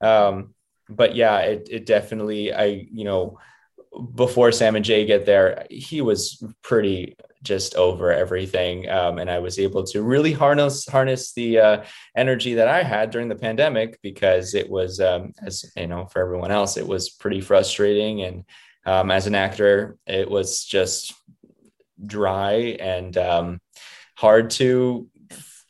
um, 0.00 0.54
but 0.88 1.16
yeah 1.16 1.38
it, 1.38 1.66
it 1.70 1.86
definitely 1.86 2.52
i 2.52 2.86
you 2.92 3.04
know 3.04 3.36
before 4.14 4.52
sam 4.52 4.76
and 4.76 4.84
jay 4.84 5.04
get 5.04 5.26
there 5.26 5.66
he 5.70 6.00
was 6.00 6.42
pretty 6.62 7.16
just 7.42 7.74
over 7.74 8.10
everything 8.10 8.88
um, 8.88 9.18
and 9.18 9.30
i 9.30 9.38
was 9.38 9.58
able 9.58 9.84
to 9.84 10.02
really 10.02 10.32
harness 10.32 10.86
harness 10.86 11.32
the 11.32 11.58
uh, 11.58 11.84
energy 12.16 12.54
that 12.54 12.68
i 12.68 12.82
had 12.82 13.10
during 13.10 13.28
the 13.28 13.34
pandemic 13.34 13.98
because 14.02 14.54
it 14.54 14.68
was 14.68 15.00
um, 15.00 15.32
as 15.42 15.70
you 15.76 15.86
know 15.86 16.06
for 16.06 16.22
everyone 16.22 16.50
else 16.50 16.76
it 16.76 16.86
was 16.86 17.10
pretty 17.10 17.40
frustrating 17.40 18.22
and 18.22 18.44
um, 18.86 19.10
as 19.10 19.26
an 19.26 19.34
actor, 19.34 19.96
it 20.06 20.30
was 20.30 20.64
just 20.64 21.14
dry 22.04 22.76
and 22.80 23.16
um, 23.16 23.60
hard 24.16 24.50
to 24.50 25.08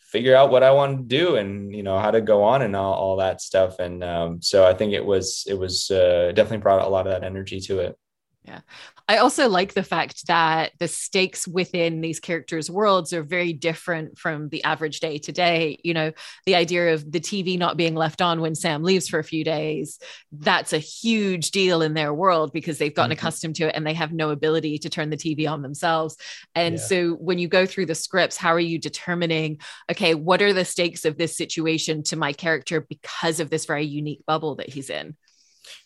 figure 0.00 0.34
out 0.34 0.50
what 0.50 0.62
I 0.62 0.70
wanted 0.72 0.96
to 0.98 1.04
do 1.04 1.36
and 1.36 1.74
you 1.74 1.82
know 1.82 1.98
how 1.98 2.10
to 2.10 2.20
go 2.20 2.44
on 2.44 2.62
and 2.62 2.74
all, 2.76 2.94
all 2.94 3.16
that 3.16 3.40
stuff. 3.40 3.78
And 3.78 4.02
um, 4.02 4.42
so 4.42 4.66
I 4.66 4.74
think 4.74 4.92
it 4.92 5.04
was 5.04 5.44
it 5.48 5.58
was 5.58 5.90
uh, 5.90 6.32
definitely 6.34 6.62
brought 6.62 6.86
a 6.86 6.88
lot 6.88 7.06
of 7.06 7.12
that 7.12 7.26
energy 7.26 7.60
to 7.60 7.80
it. 7.80 7.98
Yeah. 8.44 8.60
I 9.08 9.18
also 9.18 9.48
like 9.48 9.72
the 9.72 9.82
fact 9.82 10.26
that 10.26 10.72
the 10.78 10.88
stakes 10.88 11.48
within 11.48 12.02
these 12.02 12.20
characters' 12.20 12.70
worlds 12.70 13.14
are 13.14 13.22
very 13.22 13.54
different 13.54 14.18
from 14.18 14.50
the 14.50 14.62
average 14.64 15.00
day 15.00 15.16
to 15.18 15.32
day. 15.32 15.78
You 15.82 15.94
know, 15.94 16.12
the 16.44 16.54
idea 16.54 16.92
of 16.92 17.10
the 17.10 17.20
TV 17.20 17.58
not 17.58 17.78
being 17.78 17.94
left 17.94 18.20
on 18.20 18.42
when 18.42 18.54
Sam 18.54 18.82
leaves 18.82 19.08
for 19.08 19.18
a 19.18 19.24
few 19.24 19.44
days, 19.44 19.98
that's 20.30 20.74
a 20.74 20.78
huge 20.78 21.52
deal 21.52 21.80
in 21.80 21.94
their 21.94 22.12
world 22.12 22.52
because 22.52 22.76
they've 22.76 22.94
gotten 22.94 23.16
mm-hmm. 23.16 23.26
accustomed 23.26 23.56
to 23.56 23.68
it 23.68 23.74
and 23.74 23.86
they 23.86 23.94
have 23.94 24.12
no 24.12 24.28
ability 24.28 24.76
to 24.78 24.90
turn 24.90 25.08
the 25.08 25.16
TV 25.16 25.50
on 25.50 25.62
themselves. 25.62 26.18
And 26.54 26.74
yeah. 26.74 26.80
so 26.80 27.10
when 27.12 27.38
you 27.38 27.48
go 27.48 27.64
through 27.64 27.86
the 27.86 27.94
scripts, 27.94 28.36
how 28.36 28.52
are 28.52 28.60
you 28.60 28.78
determining, 28.78 29.58
okay, 29.90 30.14
what 30.14 30.42
are 30.42 30.52
the 30.52 30.66
stakes 30.66 31.06
of 31.06 31.16
this 31.16 31.34
situation 31.34 32.02
to 32.04 32.16
my 32.16 32.34
character 32.34 32.82
because 32.82 33.40
of 33.40 33.48
this 33.48 33.64
very 33.64 33.86
unique 33.86 34.24
bubble 34.26 34.56
that 34.56 34.68
he's 34.68 34.90
in? 34.90 35.16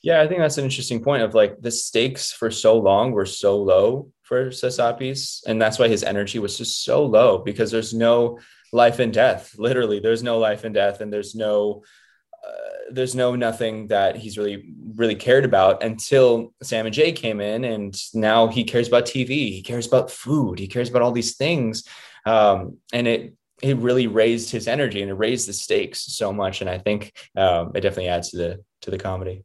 Yeah, 0.02 0.20
I 0.20 0.26
think 0.28 0.40
that's 0.40 0.58
an 0.58 0.64
interesting 0.64 1.02
point 1.02 1.22
of 1.22 1.34
like 1.34 1.60
the 1.60 1.70
stakes 1.70 2.32
for 2.32 2.50
so 2.50 2.78
long 2.78 3.12
were 3.12 3.26
so 3.26 3.58
low 3.58 4.10
for 4.22 4.50
Sasappis. 4.50 5.42
And 5.46 5.60
that's 5.60 5.78
why 5.78 5.88
his 5.88 6.04
energy 6.04 6.38
was 6.38 6.58
just 6.58 6.84
so 6.84 7.04
low 7.04 7.38
because 7.38 7.70
there's 7.70 7.94
no 7.94 8.38
life 8.72 8.98
and 8.98 9.12
death. 9.12 9.54
Literally, 9.58 10.00
there's 10.00 10.22
no 10.22 10.38
life 10.38 10.64
and 10.64 10.74
death, 10.74 11.00
and 11.00 11.12
there's 11.12 11.34
no 11.34 11.82
uh, 12.46 12.90
there's 12.92 13.14
no 13.14 13.34
nothing 13.34 13.88
that 13.88 14.16
he's 14.16 14.38
really 14.38 14.72
really 14.94 15.14
cared 15.14 15.44
about 15.44 15.82
until 15.82 16.52
Sam 16.62 16.86
and 16.86 16.94
Jay 16.94 17.12
came 17.12 17.40
in, 17.40 17.64
and 17.64 17.96
now 18.14 18.48
he 18.48 18.64
cares 18.64 18.88
about 18.88 19.06
TV, 19.06 19.52
he 19.52 19.62
cares 19.62 19.86
about 19.86 20.10
food, 20.10 20.58
he 20.58 20.68
cares 20.68 20.90
about 20.90 21.02
all 21.02 21.12
these 21.12 21.36
things, 21.36 21.84
um, 22.26 22.78
and 22.92 23.06
it 23.06 23.34
it 23.62 23.76
really 23.78 24.06
raised 24.06 24.50
his 24.50 24.68
energy 24.68 25.02
and 25.02 25.10
it 25.10 25.14
raised 25.14 25.48
the 25.48 25.52
stakes 25.52 26.00
so 26.00 26.32
much, 26.32 26.60
and 26.60 26.70
I 26.70 26.78
think 26.78 27.12
um, 27.36 27.72
it 27.74 27.80
definitely 27.80 28.08
adds 28.08 28.30
to 28.30 28.36
the 28.36 28.64
to 28.82 28.90
the 28.90 28.98
comedy 28.98 29.44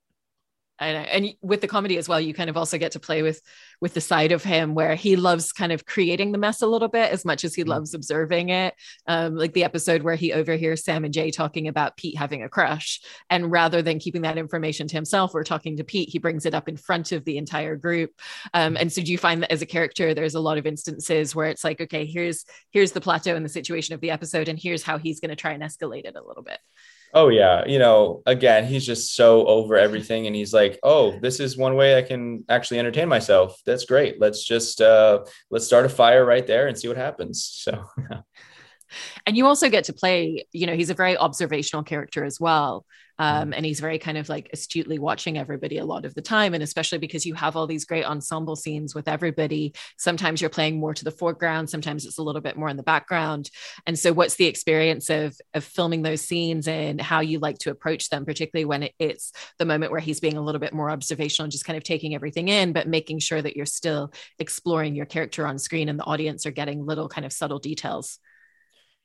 and, 0.80 1.08
and 1.08 1.34
with 1.42 1.62
the 1.62 1.68
comedy 1.68 1.98
as 1.98 2.10
well 2.10 2.20
you 2.20 2.34
kind 2.34 2.50
of 2.50 2.58
also 2.58 2.77
get 2.77 2.92
to 2.94 3.00
play 3.00 3.22
with 3.22 3.42
with 3.84 3.94
the 3.94 4.00
side 4.00 4.32
of 4.32 4.42
him 4.42 4.75
where 4.75 4.96
he 4.96 5.18
loves 5.18 5.51
kind 5.51 5.74
of 5.74 5.86
creating 5.86 6.32
the 6.32 6.38
mess 6.38 6.62
a 6.62 6.68
little 6.68 6.88
bit 6.88 7.12
as 7.12 7.25
much 7.25 7.44
as 7.44 7.53
he 7.53 7.63
mm-hmm. 7.63 7.72
loves 7.72 7.94
observing 7.94 8.48
it. 8.48 8.74
Um, 9.08 9.36
like 9.36 9.51
the 9.51 9.65
episode 9.65 10.03
where 10.03 10.15
he 10.15 10.32
overhears 10.32 10.86
sam 10.86 11.03
and 11.03 11.13
jay 11.13 11.32
talking 11.32 11.68
about 11.68 11.98
pete 11.98 12.18
having 12.18 12.44
a 12.44 12.50
crush 12.50 13.01
and 13.30 13.51
rather 13.51 13.82
than 13.82 14.00
keeping 14.00 14.22
that 14.22 14.38
information 14.38 14.88
to 14.88 14.96
himself 14.96 15.36
or 15.36 15.44
talking 15.44 15.75
to 15.75 15.84
pete. 15.84 16.08
He 16.08 16.18
brings 16.18 16.46
it 16.46 16.53
up 16.53 16.70
in 16.70 16.77
front 16.77 17.12
of 17.12 17.25
the 17.25 17.38
entire 17.38 17.75
group. 17.75 18.12
Um, 18.53 18.77
and 18.77 18.89
so 18.89 19.01
do 19.01 19.12
you 19.12 19.18
find 19.18 19.44
that 19.44 19.51
as 19.51 19.62
a 19.62 19.65
character 19.65 20.13
there's 20.13 20.36
a 20.36 20.39
lot 20.39 20.58
of 20.58 20.65
instances 20.65 21.36
where 21.36 21.48
it's 21.48 21.65
like 21.65 21.82
okay 21.82 22.06
here's 22.06 22.46
here's 22.72 22.94
the 22.94 23.01
plateau 23.01 23.36
and 23.36 23.44
the 23.44 23.50
situation 23.50 23.94
of 23.94 24.00
the 24.00 24.12
episode 24.12 24.48
and 24.48 24.58
here's 24.58 24.84
how 24.84 24.98
he's 24.98 25.20
going 25.20 25.30
to 25.30 25.36
try 25.36 25.51
and 25.51 25.62
escalate 25.62 26.06
it 26.06 26.15
a 26.15 26.25
little 26.25 26.44
bit 26.44 26.60
Oh 27.15 27.29
yeah, 27.29 27.63
you 27.67 27.77
know, 27.77 28.24
again, 28.25 28.65
he's 28.65 28.86
just 28.86 29.15
so 29.15 29.46
over 29.46 29.77
everything 29.77 30.25
and 30.25 30.36
he's 30.36 30.53
like, 30.53 30.79
"Oh, 30.82 31.20
this 31.22 31.39
is 31.39 31.55
one 31.55 31.75
way 31.75 31.96
I 31.96 32.01
can 32.01 32.43
actually 32.50 32.79
entertain 32.79 33.08
myself. 33.08 33.62
That's 33.65 33.86
great. 33.86 34.20
Let's 34.20 34.43
just 34.43 34.82
uh 34.82 35.24
let's 35.51 35.65
start 35.65 35.86
a 35.86 35.89
fire 35.89 36.25
right 36.25 36.46
there 36.46 36.67
and 36.67 36.77
see 36.77 36.88
what 36.88 36.98
happens." 36.98 37.46
So. 37.46 37.84
And 39.25 39.38
you 39.38 39.45
also 39.45 39.69
get 39.69 39.85
to 39.85 39.93
play, 39.93 40.45
you 40.51 40.67
know, 40.67 40.75
he's 40.75 40.89
a 40.89 40.95
very 40.95 41.17
observational 41.17 41.83
character 41.83 42.23
as 42.23 42.39
well. 42.39 42.85
Um, 43.19 43.51
mm. 43.51 43.53
and 43.57 43.65
he's 43.65 43.79
very 43.79 44.00
kind 44.00 44.17
of 44.17 44.27
like 44.27 44.50
astutely 44.53 44.97
watching 44.97 45.38
everybody 45.38 45.77
a 45.77 45.85
lot 45.85 46.05
of 46.05 46.15
the 46.15 46.21
time. 46.21 46.53
And 46.53 46.63
especially 46.63 46.97
because 46.97 47.25
you 47.25 47.35
have 47.35 47.55
all 47.55 47.67
these 47.67 47.85
great 47.85 48.05
ensemble 48.05 48.55
scenes 48.55 48.95
with 48.95 49.07
everybody, 49.07 49.73
sometimes 49.97 50.41
you're 50.41 50.50
playing 50.50 50.79
more 50.79 50.93
to 50.93 51.03
the 51.03 51.12
foreground, 51.12 51.69
sometimes 51.69 52.05
it's 52.05 52.17
a 52.17 52.23
little 52.23 52.41
bit 52.41 52.57
more 52.57 52.69
in 52.69 52.77
the 52.77 52.83
background. 52.83 53.50
And 53.85 53.97
so, 53.97 54.13
what's 54.13 54.35
the 54.35 54.47
experience 54.47 55.09
of, 55.09 55.35
of 55.53 55.63
filming 55.63 56.01
those 56.01 56.21
scenes 56.21 56.67
and 56.67 57.00
how 57.00 57.19
you 57.19 57.39
like 57.39 57.59
to 57.59 57.71
approach 57.71 58.09
them, 58.09 58.25
particularly 58.25 58.65
when 58.65 58.83
it, 58.83 58.93
it's 58.97 59.31
the 59.59 59.65
moment 59.65 59.91
where 59.91 60.01
he's 60.01 60.19
being 60.19 60.38
a 60.38 60.41
little 60.41 60.59
bit 60.59 60.73
more 60.73 60.89
observational 60.89 61.45
and 61.45 61.51
just 61.51 61.65
kind 61.65 61.77
of 61.77 61.83
taking 61.83 62.15
everything 62.15 62.47
in, 62.47 62.73
but 62.73 62.88
making 62.88 63.19
sure 63.19 63.41
that 63.41 63.55
you're 63.55 63.65
still 63.65 64.12
exploring 64.39 64.95
your 64.95 65.05
character 65.05 65.45
on 65.45 65.59
screen 65.59 65.89
and 65.89 66.00
the 66.00 66.03
audience 66.03 66.45
are 66.45 66.51
getting 66.51 66.85
little 66.85 67.07
kind 67.07 67.25
of 67.25 67.33
subtle 67.33 67.59
details? 67.59 68.19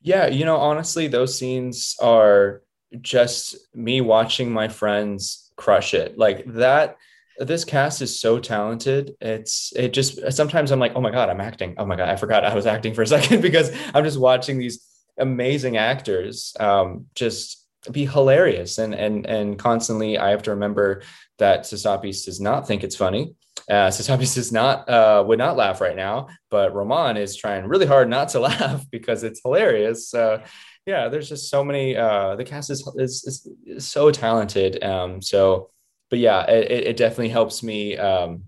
Yeah, 0.01 0.29
you 0.29 0.45
know, 0.45 0.57
honestly, 0.57 1.09
those 1.09 1.37
scenes 1.37 1.97
are 2.01 2.63
just 3.01 3.57
me 3.75 4.01
watching 4.01 4.51
my 4.51 4.69
friends 4.69 5.51
crush 5.57 5.95
it. 5.95 6.17
Like 6.17 6.45
that 6.55 6.97
this 7.39 7.65
cast 7.65 8.03
is 8.03 8.19
so 8.19 8.39
talented. 8.39 9.15
It's 9.21 9.73
it 9.77 9.93
just 9.93 10.33
sometimes 10.33 10.71
I'm 10.71 10.81
like, 10.81 10.93
oh 10.95 11.01
my 11.01 11.11
god, 11.11 11.29
I'm 11.29 11.41
acting. 11.41 11.75
Oh 11.79 11.85
my 11.87 11.97
god, 11.97 12.09
I 12.09 12.17
forgot 12.17 12.45
I 12.45 12.55
was 12.55 12.67
acting 12.67 12.95
for 12.95 13.03
a 13.03 13.07
second 13.17 13.43
because 13.43 13.71
I'm 13.95 14.05
just 14.05 14.19
watching 14.19 14.59
these 14.59 14.85
amazing 15.19 15.77
actors 15.77 16.55
um, 16.61 17.07
just 17.15 17.65
be 17.91 18.05
hilarious 18.07 18.79
and 18.79 18.95
and 18.95 19.25
and 19.27 19.59
constantly 19.59 20.19
I 20.19 20.31
have 20.31 20.43
to 20.45 20.51
remember 20.51 21.03
that 21.39 21.63
Sasappis 21.63 22.25
does 22.25 22.41
not 22.41 22.67
think 22.67 22.85
it's 22.85 22.97
funny. 22.97 23.35
Uh, 23.69 23.89
Sasappis 23.89 24.35
does 24.37 24.53
not 24.53 24.89
uh, 24.89 25.25
would 25.27 25.39
not 25.39 25.57
laugh 25.57 25.81
right 25.81 25.97
now, 25.97 26.29
but 26.51 26.75
Román 26.75 27.19
is 27.19 27.37
trying 27.37 27.67
really 27.67 27.87
hard 27.87 28.09
not 28.09 28.29
to 28.31 28.41
laugh 28.51 28.85
because 28.91 29.23
it's 29.25 29.41
hilarious. 29.43 30.09
So 30.09 30.43
yeah, 30.87 31.09
there's 31.09 31.29
just 31.29 31.51
so 31.51 31.63
many. 31.63 31.97
Uh, 31.97 32.37
the 32.37 32.45
cast 32.45 32.71
is 32.71 32.89
is, 32.97 33.49
is 33.67 33.87
so 33.87 34.11
talented. 34.11 34.83
Um, 34.83 35.21
so, 35.21 35.71
but 36.09 36.19
yeah, 36.19 36.49
it, 36.51 36.87
it 36.87 36.97
definitely 36.97 37.29
helps 37.29 37.63
me 37.63 37.97
um, 37.99 38.45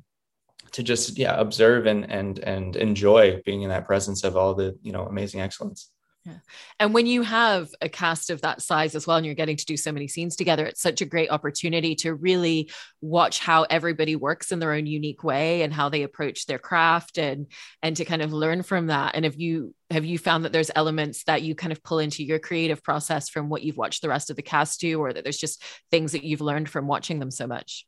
to 0.73 0.83
just 0.83 1.19
yeah 1.19 1.38
observe 1.38 1.87
and 1.87 2.11
and 2.11 2.38
and 2.38 2.76
enjoy 2.76 3.43
being 3.45 3.62
in 3.62 3.69
that 3.71 3.87
presence 3.87 4.25
of 4.25 4.37
all 4.37 4.55
the 4.55 4.79
you 4.83 4.93
know 4.93 5.05
amazing 5.05 5.40
excellence. 5.40 5.90
Yeah. 6.27 6.35
And 6.79 6.93
when 6.93 7.07
you 7.07 7.23
have 7.23 7.71
a 7.81 7.89
cast 7.89 8.29
of 8.29 8.43
that 8.43 8.61
size 8.61 8.95
as 8.95 9.07
well, 9.07 9.17
and 9.17 9.25
you're 9.25 9.35
getting 9.35 9.57
to 9.57 9.65
do 9.65 9.79
so 9.79 9.91
many 9.91 10.07
scenes 10.07 10.37
together, 10.37 10.67
it's 10.67 10.83
such 10.83 11.00
a 11.00 11.07
great 11.07 11.31
opportunity 11.31 11.95
to 11.97 12.15
really 12.15 12.71
watch 13.00 13.39
how 13.39 13.62
everybody 13.62 14.17
works 14.17 14.53
in 14.53 14.59
their 14.59 14.73
own 14.73 14.85
unique 14.87 15.25
way 15.25 15.62
and 15.62 15.73
how 15.73 15.89
they 15.89 16.03
approach 16.03 16.45
their 16.45 16.59
craft 16.59 17.17
and 17.17 17.47
and 17.83 17.97
to 17.97 18.05
kind 18.05 18.21
of 18.21 18.35
learn 18.35 18.62
from 18.62 18.89
that. 18.89 19.15
And 19.15 19.25
have 19.25 19.37
you 19.37 19.75
have 19.91 20.05
you 20.05 20.19
found 20.19 20.45
that 20.45 20.53
there's 20.53 20.71
elements 20.77 21.25
that 21.25 21.41
you 21.41 21.55
kind 21.55 21.73
of 21.73 21.83
pull 21.83 21.99
into 21.99 22.23
your 22.23 22.39
creative 22.39 22.83
process 22.83 23.31
from 23.31 23.49
what 23.49 23.62
you've 23.62 23.79
watched 23.79 24.03
the 24.03 24.09
rest 24.11 24.29
of 24.29 24.37
the 24.37 24.43
cast 24.43 24.79
do, 24.81 25.00
or 25.00 25.15
that 25.15 25.25
there's 25.25 25.39
just 25.39 25.62
things 25.91 26.12
that 26.12 26.23
you've 26.23 26.43
learned 26.43 26.69
from 26.69 26.87
watching 26.87 27.19
them 27.19 27.31
so 27.31 27.47
much? 27.47 27.87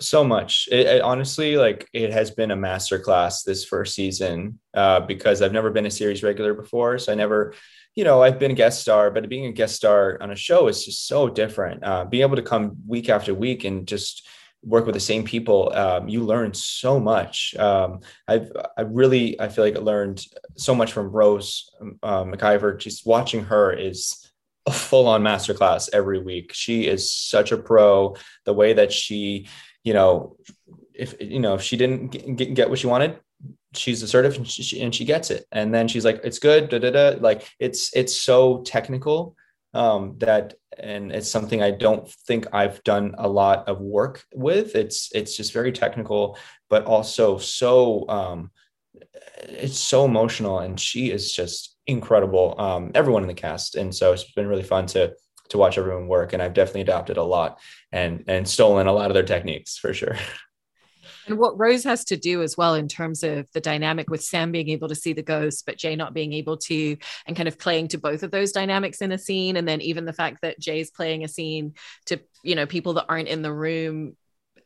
So 0.00 0.24
much. 0.24 0.68
It, 0.70 0.86
it, 0.86 1.02
honestly 1.02 1.56
like 1.56 1.88
it 1.92 2.12
has 2.12 2.30
been 2.30 2.50
a 2.50 2.56
masterclass 2.56 3.44
this 3.44 3.64
first 3.64 3.94
season 3.94 4.58
uh, 4.74 5.00
because 5.00 5.42
i've 5.42 5.52
never 5.52 5.70
been 5.70 5.86
a 5.86 5.90
series 5.90 6.22
regular 6.22 6.54
before 6.54 6.98
so 6.98 7.12
i 7.12 7.14
never 7.14 7.54
you 7.94 8.04
know 8.04 8.22
i've 8.22 8.38
been 8.38 8.50
a 8.50 8.54
guest 8.54 8.80
star 8.80 9.10
but 9.10 9.28
being 9.28 9.46
a 9.46 9.52
guest 9.52 9.74
star 9.74 10.18
on 10.20 10.30
a 10.30 10.36
show 10.36 10.68
is 10.68 10.84
just 10.84 11.06
so 11.06 11.28
different. 11.28 11.84
Uh, 11.84 12.04
being 12.04 12.22
able 12.22 12.36
to 12.36 12.42
come 12.42 12.76
week 12.86 13.08
after 13.08 13.34
week 13.34 13.64
and 13.64 13.86
just 13.86 14.26
work 14.64 14.86
with 14.86 14.94
the 14.94 15.00
same 15.00 15.24
people 15.24 15.72
um, 15.74 16.08
you 16.08 16.22
learn 16.22 16.54
so 16.54 17.00
much. 17.00 17.54
Um, 17.56 18.00
i've 18.28 18.50
i 18.76 18.82
really 18.82 19.40
i 19.40 19.48
feel 19.48 19.64
like 19.64 19.76
i 19.76 19.80
learned 19.80 20.24
so 20.56 20.74
much 20.74 20.92
from 20.92 21.10
rose 21.10 21.70
um, 22.02 22.32
mciver. 22.32 22.78
Just 22.78 23.06
watching 23.06 23.44
her 23.44 23.72
is 23.72 24.22
a 24.66 24.72
full-on 24.72 25.22
masterclass 25.22 25.88
every 25.92 26.20
week. 26.20 26.52
She 26.52 26.86
is 26.86 27.12
such 27.12 27.52
a 27.52 27.56
pro. 27.56 28.16
The 28.44 28.52
way 28.52 28.74
that 28.74 28.92
she 28.92 29.48
you 29.84 29.94
know, 29.94 30.36
if 30.94 31.14
you 31.20 31.40
know 31.40 31.54
if 31.54 31.62
she 31.62 31.76
didn't 31.76 32.08
get, 32.08 32.54
get 32.54 32.70
what 32.70 32.78
she 32.78 32.86
wanted, 32.86 33.18
she's 33.74 34.02
assertive 34.02 34.36
and 34.36 34.48
she, 34.48 34.80
and 34.80 34.94
she 34.94 35.04
gets 35.04 35.30
it. 35.30 35.46
And 35.52 35.74
then 35.74 35.88
she's 35.88 36.04
like, 36.04 36.20
it's 36.24 36.38
good. 36.38 36.68
Da, 36.68 36.78
da, 36.78 36.90
da. 36.90 37.18
Like 37.18 37.48
it's 37.58 37.94
it's 37.94 38.20
so 38.20 38.62
technical 38.62 39.36
um, 39.74 40.16
that 40.18 40.54
and 40.78 41.12
it's 41.12 41.30
something 41.30 41.62
I 41.62 41.70
don't 41.70 42.08
think 42.26 42.46
I've 42.52 42.82
done 42.84 43.14
a 43.18 43.28
lot 43.28 43.68
of 43.68 43.80
work 43.80 44.24
with. 44.34 44.74
It's 44.74 45.10
it's 45.14 45.36
just 45.36 45.52
very 45.52 45.72
technical, 45.72 46.38
but 46.70 46.84
also 46.84 47.38
so 47.38 48.08
um, 48.08 48.50
it's 49.42 49.78
so 49.78 50.04
emotional, 50.04 50.60
and 50.60 50.78
she 50.78 51.10
is 51.10 51.32
just 51.32 51.76
incredible. 51.86 52.54
Um, 52.58 52.90
everyone 52.94 53.22
in 53.22 53.28
the 53.28 53.34
cast, 53.34 53.74
and 53.74 53.94
so 53.94 54.12
it's 54.12 54.30
been 54.32 54.46
really 54.46 54.62
fun 54.62 54.86
to 54.86 55.14
to 55.52 55.58
watch 55.58 55.78
everyone 55.78 56.08
work. 56.08 56.32
And 56.32 56.42
I've 56.42 56.54
definitely 56.54 56.82
adopted 56.82 57.16
a 57.16 57.22
lot 57.22 57.60
and 57.90 58.24
and 58.26 58.48
stolen 58.48 58.86
a 58.86 58.92
lot 58.92 59.10
of 59.10 59.14
their 59.14 59.22
techniques 59.22 59.78
for 59.78 59.94
sure. 59.94 60.16
And 61.26 61.38
what 61.38 61.58
Rose 61.58 61.84
has 61.84 62.04
to 62.06 62.16
do 62.16 62.42
as 62.42 62.56
well 62.56 62.74
in 62.74 62.88
terms 62.88 63.22
of 63.22 63.46
the 63.52 63.60
dynamic 63.60 64.10
with 64.10 64.24
Sam 64.24 64.50
being 64.50 64.70
able 64.70 64.88
to 64.88 64.94
see 64.94 65.12
the 65.12 65.22
ghost, 65.22 65.64
but 65.66 65.78
Jay 65.78 65.94
not 65.94 66.14
being 66.14 66.32
able 66.32 66.56
to, 66.58 66.96
and 67.26 67.36
kind 67.36 67.48
of 67.48 67.58
playing 67.58 67.88
to 67.88 67.98
both 67.98 68.22
of 68.22 68.30
those 68.30 68.52
dynamics 68.52 69.00
in 69.00 69.12
a 69.12 69.18
scene. 69.18 69.56
And 69.56 69.66
then 69.68 69.80
even 69.80 70.04
the 70.04 70.12
fact 70.12 70.38
that 70.42 70.58
Jay's 70.58 70.90
playing 70.90 71.22
a 71.22 71.28
scene 71.28 71.74
to, 72.06 72.20
you 72.42 72.54
know, 72.54 72.66
people 72.66 72.94
that 72.94 73.06
aren't 73.08 73.28
in 73.28 73.42
the 73.42 73.52
room 73.52 74.16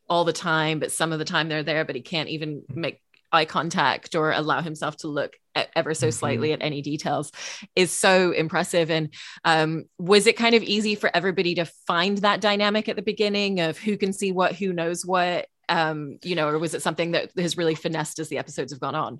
all 0.09 0.25
the 0.25 0.33
time, 0.33 0.79
but 0.79 0.93
some 0.93 1.13
of 1.13 1.19
the 1.19 1.25
time 1.25 1.49
they're 1.49 1.63
there, 1.63 1.85
but 1.85 1.97
he 1.97 2.03
can't 2.03 2.29
even 2.29 2.63
mm-hmm. 2.63 2.81
make 2.81 3.03
eye 3.37 3.45
contact 3.45 4.15
or 4.15 4.33
allow 4.33 4.61
himself 4.61 4.97
to 4.97 5.09
look 5.09 5.37
ever 5.75 5.95
so 5.95 6.09
mm-hmm. 6.09 6.13
slightly 6.13 6.49
mm-hmm. 6.49 6.63
at 6.63 6.67
any 6.67 6.83
details 6.83 7.31
is 7.75 7.91
so 7.91 8.33
impressive 8.33 8.91
and 8.91 9.15
um, 9.45 9.85
was 9.99 10.27
it 10.27 10.37
kind 10.37 10.55
of 10.55 10.63
easy 10.63 10.95
for 10.95 11.11
everybody 11.15 11.55
to 11.55 11.65
find 11.87 12.19
that 12.19 12.41
dynamic 12.41 12.89
at 12.89 12.97
the 12.97 13.03
beginning 13.03 13.61
of 13.61 13.79
who 13.79 13.97
can 13.97 14.13
see 14.13 14.33
what 14.33 14.55
who 14.55 14.73
knows 14.73 15.05
what 15.05 15.47
um, 15.69 16.19
you 16.23 16.35
know 16.35 16.49
or 16.49 16.59
was 16.59 16.75
it 16.75 16.83
something 16.83 17.13
that 17.13 17.31
has 17.37 17.57
really 17.57 17.75
finessed 17.75 18.19
as 18.19 18.29
the 18.29 18.39
episodes 18.39 18.73
have 18.73 18.81
gone 18.81 18.95
on 18.95 19.19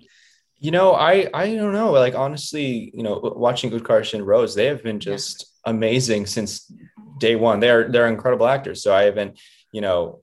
you 0.59 0.71
know 0.71 0.93
i 0.93 1.29
i 1.33 1.53
don't 1.55 1.73
know 1.73 1.91
like 1.91 2.15
honestly 2.15 2.91
you 2.93 3.03
know 3.03 3.19
watching 3.35 3.71
Utkarsh 3.71 4.13
and 4.13 4.25
rose 4.25 4.55
they 4.55 4.65
have 4.65 4.83
been 4.83 4.99
just 4.99 5.45
yeah. 5.65 5.71
amazing 5.71 6.25
since 6.25 6.71
day 7.19 7.35
one 7.35 7.59
they're 7.59 7.91
they're 7.91 8.07
incredible 8.07 8.47
actors 8.47 8.81
so 8.81 8.93
i 8.93 9.03
haven't 9.03 9.39
you 9.71 9.81
know 9.81 10.21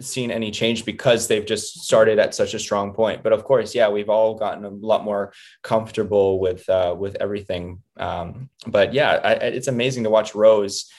seen 0.00 0.30
any 0.30 0.50
change 0.50 0.84
because 0.84 1.28
they've 1.28 1.46
just 1.46 1.84
started 1.84 2.18
at 2.18 2.34
such 2.34 2.54
a 2.54 2.58
strong 2.58 2.92
point. 2.92 3.22
But 3.22 3.32
of 3.32 3.44
course, 3.44 3.74
yeah, 3.74 3.88
we've 3.88 4.08
all 4.08 4.34
gotten 4.34 4.64
a 4.64 4.70
lot 4.70 5.04
more 5.04 5.32
comfortable 5.62 6.38
with 6.38 6.68
uh, 6.68 6.94
with 6.98 7.16
everything. 7.20 7.82
Um, 7.96 8.50
but 8.66 8.92
yeah, 8.92 9.20
I, 9.22 9.32
it's 9.32 9.68
amazing 9.68 10.04
to 10.04 10.10
watch 10.10 10.34
Rose 10.34 10.90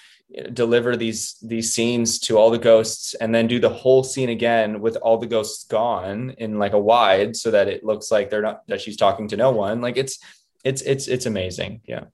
deliver 0.54 0.98
these 0.98 1.36
these 1.44 1.74
scenes 1.74 2.20
to 2.20 2.38
all 2.38 2.50
the 2.50 2.58
ghosts 2.58 3.14
and 3.16 3.34
then 3.34 3.48
do 3.48 3.60
the 3.60 3.70
whole 3.70 4.04
scene 4.04 4.30
again 4.30 4.82
with 4.82 4.96
all 4.98 5.18
the 5.18 5.28
ghosts 5.28 5.66
gone 5.66 6.32
in 6.40 6.58
like 6.58 6.74
a 6.74 6.80
wide 6.80 7.36
so 7.36 7.52
that 7.52 7.68
it 7.68 7.84
looks 7.84 8.10
like 8.10 8.30
they're 8.30 8.42
not 8.42 8.66
that 8.68 8.82
she's 8.82 8.98
talking 8.98 9.28
to 9.28 9.38
no 9.38 9.52
one 9.52 9.82
like 9.82 9.98
it's 9.98 10.18
it's 10.64 10.82
it's 10.82 11.08
it's 11.08 11.28
amazing 11.28 11.80
yeah 11.86 12.06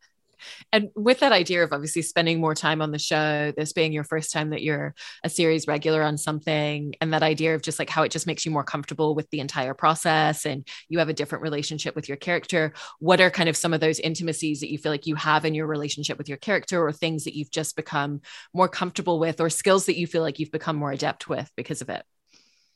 and 0.71 0.89
with 0.95 1.19
that 1.19 1.31
idea 1.31 1.63
of 1.63 1.73
obviously 1.73 2.01
spending 2.01 2.39
more 2.39 2.55
time 2.55 2.81
on 2.81 2.91
the 2.91 2.99
show, 2.99 3.51
this 3.55 3.73
being 3.73 3.93
your 3.93 4.03
first 4.03 4.31
time 4.31 4.51
that 4.51 4.61
you're 4.61 4.93
a 5.23 5.29
series 5.29 5.67
regular 5.67 6.01
on 6.01 6.17
something, 6.17 6.93
and 7.01 7.13
that 7.13 7.23
idea 7.23 7.55
of 7.55 7.61
just 7.61 7.79
like 7.79 7.89
how 7.89 8.03
it 8.03 8.11
just 8.11 8.27
makes 8.27 8.45
you 8.45 8.51
more 8.51 8.63
comfortable 8.63 9.15
with 9.15 9.29
the 9.29 9.39
entire 9.39 9.73
process 9.73 10.45
and 10.45 10.67
you 10.89 10.99
have 10.99 11.09
a 11.09 11.13
different 11.13 11.41
relationship 11.41 11.95
with 11.95 12.07
your 12.07 12.17
character. 12.17 12.73
What 12.99 13.21
are 13.21 13.29
kind 13.29 13.49
of 13.49 13.57
some 13.57 13.73
of 13.73 13.79
those 13.79 13.99
intimacies 13.99 14.61
that 14.61 14.71
you 14.71 14.77
feel 14.77 14.91
like 14.91 15.07
you 15.07 15.15
have 15.15 15.45
in 15.45 15.53
your 15.53 15.67
relationship 15.67 16.17
with 16.17 16.29
your 16.29 16.37
character, 16.37 16.81
or 16.81 16.91
things 16.91 17.25
that 17.25 17.35
you've 17.35 17.51
just 17.51 17.75
become 17.75 18.21
more 18.53 18.69
comfortable 18.69 19.19
with, 19.19 19.41
or 19.41 19.49
skills 19.49 19.85
that 19.85 19.97
you 19.97 20.07
feel 20.07 20.21
like 20.21 20.39
you've 20.39 20.51
become 20.51 20.75
more 20.75 20.91
adept 20.91 21.29
with 21.29 21.51
because 21.55 21.81
of 21.81 21.89
it? 21.89 22.03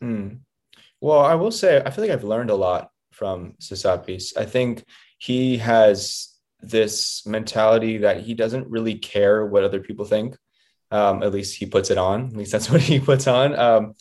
Mm. 0.01 0.39
Well, 1.01 1.19
I 1.19 1.35
will 1.35 1.51
say, 1.51 1.81
I 1.85 1.89
feel 1.89 2.03
like 2.03 2.11
I've 2.11 2.23
learned 2.23 2.49
a 2.49 2.55
lot 2.55 2.89
from 3.11 3.53
Sasappis. 3.61 4.37
I 4.37 4.45
think 4.45 4.83
he 5.17 5.57
has 5.57 6.34
this 6.69 7.25
mentality 7.25 7.99
that 7.99 8.21
he 8.21 8.33
doesn't 8.33 8.67
really 8.67 8.95
care 8.95 9.45
what 9.45 9.63
other 9.63 9.79
people 9.79 10.05
think. 10.05 10.37
Um, 10.91 11.23
at 11.23 11.33
least 11.33 11.57
he 11.57 11.65
puts 11.65 11.89
it 11.89 11.97
on. 11.97 12.27
At 12.27 12.35
least 12.35 12.51
that's 12.51 12.69
what 12.71 12.81
he 12.81 12.99
puts 12.99 13.27
on. 13.27 13.57
Um, 13.57 13.93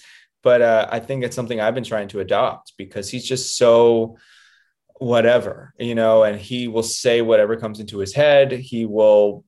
but 0.42 0.61
uh, 0.61 0.87
I 0.90 1.00
think 1.00 1.24
it's 1.24 1.35
something 1.35 1.61
I've 1.61 1.74
been 1.74 1.85
trying 1.85 2.09
to 2.09 2.20
adopt 2.20 2.74
because 2.77 3.11
he's 3.11 3.27
just 3.27 3.57
so 3.57 4.18
whatever, 4.98 5.74
you 5.79 5.94
know, 5.94 6.22
and 6.22 6.38
he 6.38 6.68
will 6.68 6.83
say 6.83 7.22
whatever 7.22 7.57
comes 7.57 7.81
into 7.81 7.98
his 7.98 8.14
head. 8.14 8.53
He 8.53 8.85
will 8.85 9.44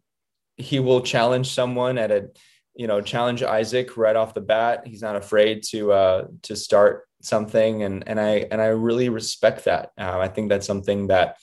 he 0.56 0.80
will 0.80 1.02
challenge 1.02 1.52
someone 1.52 1.98
at 1.98 2.10
a 2.10 2.30
you 2.74 2.86
know 2.86 3.00
challenge 3.00 3.42
Isaac 3.42 3.96
right 3.96 4.16
off 4.16 4.34
the 4.34 4.40
bat. 4.40 4.86
He's 4.86 5.02
not 5.02 5.16
afraid 5.16 5.62
to 5.70 5.92
uh, 5.92 6.26
to 6.42 6.56
start 6.56 7.06
something, 7.22 7.82
and 7.82 8.06
and 8.06 8.20
I 8.20 8.46
and 8.50 8.60
I 8.60 8.66
really 8.66 9.08
respect 9.08 9.64
that. 9.64 9.92
Uh, 9.98 10.18
I 10.18 10.28
think 10.28 10.48
that's 10.48 10.66
something 10.66 11.08
that 11.08 11.36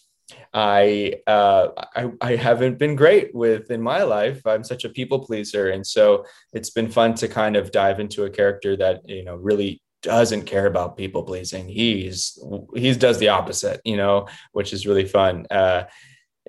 I, 0.54 1.16
uh, 1.28 1.70
I 1.96 2.12
I 2.22 2.36
haven't 2.36 2.78
been 2.78 2.96
great 2.96 3.34
with 3.34 3.72
in 3.72 3.82
my 3.82 4.04
life. 4.04 4.42
I'm 4.46 4.64
such 4.64 4.86
a 4.86 4.90
people 4.90 5.20
pleaser, 5.20 5.70
and 5.70 5.86
so 5.86 6.26
it's 6.54 6.70
been 6.70 6.90
fun 6.90 7.16
to 7.16 7.28
kind 7.28 7.56
of 7.56 7.72
dive 7.72 8.00
into 8.00 8.24
a 8.26 8.30
character 8.30 8.76
that 8.78 9.02
you 9.10 9.24
know 9.24 9.36
really 9.36 9.82
doesn't 10.04 10.44
care 10.44 10.68
about 10.68 10.98
people 10.98 11.24
pleasing. 11.24 11.68
He's 11.68 12.38
he 12.76 12.94
does 12.94 13.18
the 13.18 13.30
opposite, 13.30 13.82
you 13.84 13.98
know, 13.98 14.28
which 14.52 14.74
is 14.74 14.86
really 14.86 15.06
fun. 15.06 15.48
Uh, 15.50 15.86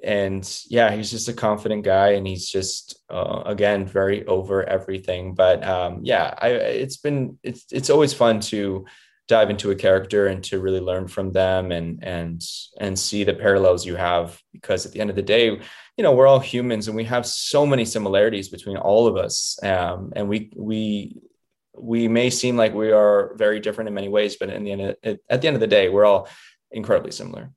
and 0.02 0.60
yeah, 0.68 0.94
he's 0.94 1.10
just 1.10 1.28
a 1.28 1.32
confident 1.32 1.84
guy, 1.84 2.10
and 2.10 2.26
he's 2.26 2.48
just 2.48 3.02
uh, 3.08 3.42
again 3.46 3.86
very 3.86 4.26
over 4.26 4.64
everything. 4.64 5.34
But 5.34 5.64
um, 5.64 6.00
yeah, 6.02 6.34
I 6.36 6.48
it's 6.48 6.98
been 6.98 7.38
it's 7.42 7.64
it's 7.72 7.90
always 7.90 8.12
fun 8.12 8.40
to 8.40 8.84
dive 9.26 9.50
into 9.50 9.70
a 9.70 9.74
character 9.74 10.26
and 10.26 10.44
to 10.44 10.60
really 10.60 10.80
learn 10.80 11.08
from 11.08 11.32
them 11.32 11.72
and 11.72 12.02
and 12.02 12.42
and 12.78 12.98
see 12.98 13.24
the 13.24 13.34
parallels 13.34 13.86
you 13.86 13.96
have 13.96 14.40
because 14.52 14.84
at 14.84 14.92
the 14.92 15.00
end 15.00 15.08
of 15.08 15.16
the 15.16 15.22
day 15.22 15.46
you 15.96 16.02
know 16.02 16.12
we're 16.12 16.26
all 16.26 16.40
humans 16.40 16.88
and 16.88 16.96
we 16.96 17.04
have 17.04 17.24
so 17.24 17.64
many 17.64 17.84
similarities 17.84 18.48
between 18.50 18.76
all 18.76 19.06
of 19.06 19.16
us 19.16 19.58
um, 19.62 20.12
and 20.14 20.28
we 20.28 20.52
we 20.56 21.16
we 21.76 22.06
may 22.06 22.28
seem 22.30 22.56
like 22.56 22.74
we 22.74 22.92
are 22.92 23.34
very 23.36 23.60
different 23.60 23.88
in 23.88 23.94
many 23.94 24.08
ways 24.08 24.36
but 24.36 24.50
in 24.50 24.62
the 24.62 24.72
end 24.72 24.80
of, 24.82 24.96
at 25.30 25.40
the 25.40 25.46
end 25.48 25.56
of 25.56 25.60
the 25.60 25.66
day 25.66 25.88
we're 25.88 26.04
all 26.04 26.28
incredibly 26.74 27.12
similar. 27.12 27.50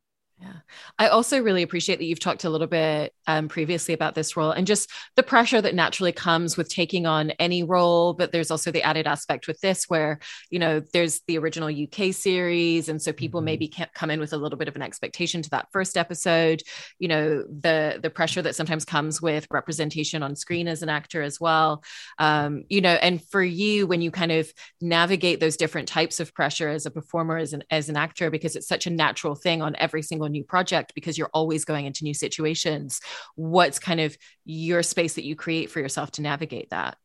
I 1.00 1.08
also 1.08 1.42
really 1.42 1.64
appreciate 1.64 2.00
that 2.00 2.06
you've 2.06 2.20
talked 2.20 2.44
a 2.44 2.50
little 2.50 2.68
bit 2.68 3.14
um, 3.28 3.48
previously 3.48 3.94
about 3.94 4.16
this 4.16 4.36
role 4.36 4.52
and 4.52 4.68
just 4.68 4.90
the 5.16 5.24
pressure 5.24 5.62
that 5.62 5.76
naturally 5.76 6.12
comes 6.12 6.58
with 6.58 6.70
taking 6.70 7.06
on 7.06 7.32
any 7.32 7.64
role. 7.64 8.14
But 8.14 8.32
there's 8.32 8.52
also 8.52 8.72
the 8.72 8.84
added 8.84 9.08
aspect 9.08 9.48
with 9.48 9.60
this 9.62 9.86
where, 9.88 10.20
you 10.50 10.60
know, 10.60 10.82
there's 10.94 11.22
the 11.28 11.38
original 11.38 11.70
UK 11.70 12.14
series. 12.14 12.90
And 12.90 13.02
so 13.02 13.12
people 13.12 13.40
mm-hmm. 13.40 13.46
maybe 13.46 13.68
can't 13.68 13.94
come 13.94 14.12
in 14.12 14.20
with 14.20 14.34
a 14.34 14.38
little 14.38 14.58
bit 14.58 14.68
of 14.68 14.76
an 14.76 14.82
expectation 14.82 15.42
to 15.42 15.50
that 15.52 15.68
first 15.72 15.98
episode. 15.98 16.64
You 17.00 17.08
know, 17.08 17.44
the 17.44 18.00
the 18.02 18.10
pressure 18.10 18.42
that 18.42 18.56
sometimes 18.56 18.86
comes 18.86 19.22
with 19.22 19.48
representation 19.52 20.24
on 20.24 20.36
screen 20.36 20.68
as 20.68 20.82
an 20.82 20.90
actor 20.90 21.22
as 21.22 21.40
well. 21.40 21.84
Um, 22.18 22.64
you 22.70 22.82
know, 22.82 22.94
and 22.94 23.24
for 23.24 23.44
you, 23.44 23.88
when 23.88 24.02
you 24.02 24.12
kind 24.12 24.32
of 24.32 24.52
navigate 24.82 25.40
those 25.40 25.58
different 25.58 25.88
types 25.88 26.20
of 26.20 26.34
pressure 26.34 26.70
as 26.70 26.86
a 26.86 26.92
performer, 26.92 27.38
as 27.38 27.54
an 27.54 27.64
as 27.72 27.90
an 27.90 27.98
actor, 27.98 28.30
because 28.30 28.56
it's 28.56 28.68
such 28.68 28.88
a 28.88 28.90
natural 28.90 29.36
thing 29.36 29.62
on 29.62 29.76
every 29.78 30.02
single 30.02 30.28
new 30.30 30.44
project 30.44 30.57
because 30.94 31.18
you're 31.18 31.30
always 31.34 31.66
going 31.66 31.86
into 31.86 32.04
new 32.04 32.14
situations 32.14 33.02
what's 33.36 33.80
kind 33.80 34.00
of 34.00 34.18
your 34.46 34.84
space 34.84 35.14
that 35.16 35.26
you 35.26 35.36
create 35.36 35.70
for 35.70 35.80
yourself 35.80 36.12
to 36.12 36.22
navigate 36.22 36.70
that 36.70 36.98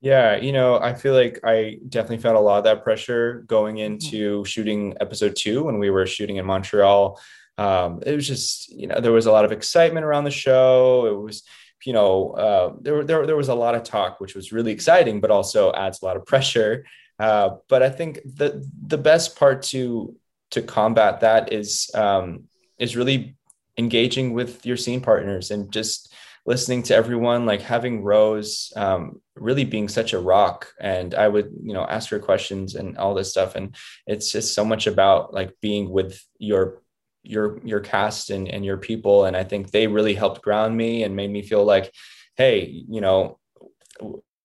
yeah, 0.00 0.36
you 0.36 0.52
know, 0.52 0.78
I 0.78 0.94
feel 0.94 1.12
like 1.12 1.40
I 1.42 1.78
definitely 1.88 2.18
felt 2.18 2.36
a 2.36 2.40
lot 2.40 2.58
of 2.58 2.64
that 2.64 2.84
pressure 2.84 3.42
going 3.48 3.76
mm-hmm. 3.76 3.94
into 3.94 4.44
shooting 4.44 4.94
episode 5.00 5.34
two 5.36 5.64
when 5.64 5.80
we 5.80 5.90
were 5.90 6.06
shooting 6.06 6.36
in 6.36 6.46
Montreal. 6.46 7.20
um, 7.58 8.00
it 8.06 8.14
was 8.14 8.26
just 8.26 8.72
you 8.72 8.86
know 8.86 9.00
there 9.00 9.12
was 9.12 9.26
a 9.26 9.32
lot 9.32 9.44
of 9.44 9.52
excitement 9.52 10.06
around 10.06 10.24
the 10.24 10.30
show 10.30 11.06
it 11.06 11.20
was 11.20 11.42
you 11.84 11.92
know 11.92 12.30
uh, 12.32 12.72
there, 12.80 13.04
there, 13.04 13.26
there 13.26 13.36
was 13.36 13.48
a 13.48 13.54
lot 13.54 13.74
of 13.74 13.82
talk 13.82 14.20
which 14.20 14.34
was 14.34 14.52
really 14.52 14.72
exciting 14.72 15.20
but 15.20 15.30
also 15.30 15.72
adds 15.72 16.00
a 16.00 16.04
lot 16.04 16.16
of 16.16 16.24
pressure 16.32 16.86
uh, 17.18 17.50
but 17.68 17.82
i 17.82 17.90
think 17.90 18.20
the 18.24 18.64
the 18.86 18.98
best 18.98 19.36
part 19.36 19.62
to 19.62 20.14
to 20.50 20.62
combat 20.62 21.20
that 21.20 21.52
is 21.52 21.90
um, 21.94 22.44
is 22.78 22.96
really 22.96 23.36
engaging 23.76 24.32
with 24.32 24.66
your 24.66 24.76
scene 24.76 25.00
partners 25.00 25.50
and 25.50 25.72
just 25.72 26.12
listening 26.48 26.82
to 26.82 26.94
everyone 26.94 27.44
like 27.44 27.60
having 27.60 28.02
rose 28.02 28.72
um, 28.74 29.20
really 29.36 29.64
being 29.64 29.86
such 29.86 30.14
a 30.14 30.18
rock. 30.18 30.72
And 30.80 31.14
i 31.14 31.28
would 31.28 31.50
you 31.62 31.74
know 31.74 31.84
ask 31.84 32.08
her 32.10 32.18
questions 32.18 32.74
and 32.74 32.96
all 32.96 33.14
this 33.14 33.30
stuff. 33.30 33.54
And 33.54 33.76
it's 34.06 34.32
just 34.32 34.54
so 34.54 34.64
much 34.64 34.86
about 34.86 35.34
like 35.34 35.54
being 35.60 35.90
with 35.90 36.20
your 36.38 36.82
your 37.22 37.60
your 37.64 37.80
cast 37.80 38.30
and, 38.30 38.48
and 38.48 38.64
your 38.64 38.78
people. 38.78 39.26
And 39.26 39.36
i 39.36 39.44
think 39.44 39.70
they 39.70 39.86
really 39.86 40.14
helped 40.14 40.42
ground 40.42 40.76
me 40.76 41.02
and 41.02 41.14
made 41.14 41.30
me 41.30 41.42
feel 41.42 41.64
like 41.64 41.92
hey 42.36 42.84
you 42.88 43.00
know 43.00 43.38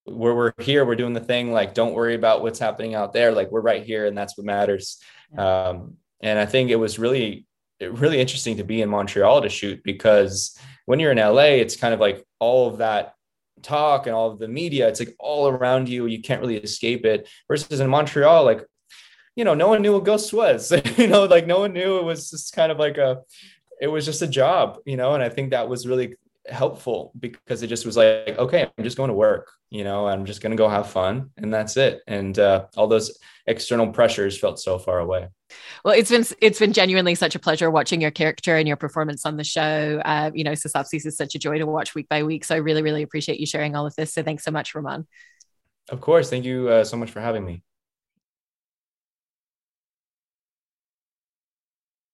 we're, 0.06 0.34
we're 0.34 0.52
here 0.58 0.84
we're 0.84 0.96
doing 0.96 1.14
the 1.14 1.20
thing. 1.20 1.52
Like 1.52 1.72
don't 1.72 1.94
worry 1.94 2.14
about 2.14 2.42
what's 2.42 2.58
happening 2.58 2.94
out 2.94 3.14
there. 3.14 3.32
Like 3.32 3.50
we're 3.50 3.62
right 3.62 3.82
here 3.82 4.06
and 4.06 4.16
that's 4.16 4.36
what 4.36 4.46
matters. 4.46 5.00
Um, 5.38 5.96
and 6.20 6.38
i 6.38 6.46
think 6.46 6.70
it 6.70 6.76
was 6.76 6.98
really 6.98 7.46
really 7.80 8.20
interesting 8.20 8.56
to 8.56 8.64
be 8.64 8.82
in 8.82 8.88
montreal 8.88 9.42
to 9.42 9.48
shoot 9.48 9.82
because 9.84 10.56
when 10.86 11.00
you're 11.00 11.12
in 11.12 11.18
la 11.18 11.42
it's 11.42 11.76
kind 11.76 11.94
of 11.94 12.00
like 12.00 12.24
all 12.38 12.68
of 12.68 12.78
that 12.78 13.14
talk 13.62 14.06
and 14.06 14.14
all 14.14 14.30
of 14.30 14.38
the 14.38 14.48
media 14.48 14.88
it's 14.88 15.00
like 15.00 15.14
all 15.18 15.48
around 15.48 15.88
you 15.88 16.06
you 16.06 16.20
can't 16.20 16.40
really 16.40 16.58
escape 16.58 17.04
it 17.04 17.28
versus 17.48 17.80
in 17.80 17.88
montreal 17.88 18.44
like 18.44 18.64
you 19.36 19.44
know, 19.44 19.54
no 19.54 19.68
one 19.68 19.82
knew 19.82 19.92
what 19.92 20.04
Ghosts 20.04 20.32
was. 20.32 20.72
you 20.98 21.06
know, 21.06 21.24
like 21.24 21.46
no 21.46 21.60
one 21.60 21.72
knew 21.72 21.98
it 21.98 22.04
was 22.04 22.30
just 22.30 22.54
kind 22.54 22.70
of 22.70 22.78
like 22.78 22.98
a, 22.98 23.22
it 23.80 23.88
was 23.88 24.04
just 24.04 24.22
a 24.22 24.26
job, 24.26 24.78
you 24.84 24.96
know, 24.96 25.14
and 25.14 25.22
I 25.22 25.28
think 25.28 25.50
that 25.50 25.68
was 25.68 25.86
really 25.86 26.14
helpful 26.48 27.12
because 27.18 27.62
it 27.62 27.66
just 27.68 27.86
was 27.86 27.96
like, 27.96 28.38
okay, 28.38 28.70
I'm 28.76 28.84
just 28.84 28.96
going 28.96 29.08
to 29.08 29.14
work, 29.14 29.50
you 29.74 29.82
know, 29.82 30.06
I'm 30.06 30.24
just 30.24 30.40
going 30.40 30.52
to 30.52 30.56
go 30.56 30.68
have 30.68 30.88
fun 30.88 31.30
and 31.36 31.52
that's 31.52 31.76
it. 31.76 32.00
And 32.06 32.38
uh, 32.38 32.66
all 32.76 32.86
those 32.86 33.18
external 33.44 33.88
pressures 33.88 34.38
felt 34.38 34.60
so 34.60 34.78
far 34.78 35.00
away. 35.00 35.26
Well, 35.84 35.94
it's 35.94 36.10
been 36.10 36.24
it's 36.40 36.60
been 36.60 36.72
genuinely 36.72 37.16
such 37.16 37.34
a 37.34 37.40
pleasure 37.40 37.68
watching 37.72 38.00
your 38.00 38.12
character 38.12 38.56
and 38.56 38.68
your 38.68 38.76
performance 38.76 39.26
on 39.26 39.36
the 39.36 39.42
show. 39.42 40.00
Uh, 40.04 40.30
you 40.32 40.44
know, 40.44 40.52
Sasappis 40.52 41.04
is 41.06 41.16
such 41.16 41.34
a 41.34 41.40
joy 41.40 41.58
to 41.58 41.66
watch 41.66 41.92
week 41.96 42.08
by 42.08 42.22
week. 42.22 42.44
So 42.44 42.54
I 42.54 42.58
really, 42.58 42.82
really 42.82 43.02
appreciate 43.02 43.40
you 43.40 43.46
sharing 43.46 43.74
all 43.74 43.84
of 43.84 43.96
this. 43.96 44.14
So 44.14 44.22
thanks 44.22 44.44
so 44.44 44.52
much, 44.52 44.74
Román. 44.74 45.06
Of 45.88 46.00
course. 46.00 46.30
Thank 46.30 46.44
you 46.44 46.68
uh, 46.68 46.84
so 46.84 46.96
much 46.96 47.10
for 47.10 47.20
having 47.20 47.44
me. 47.44 47.64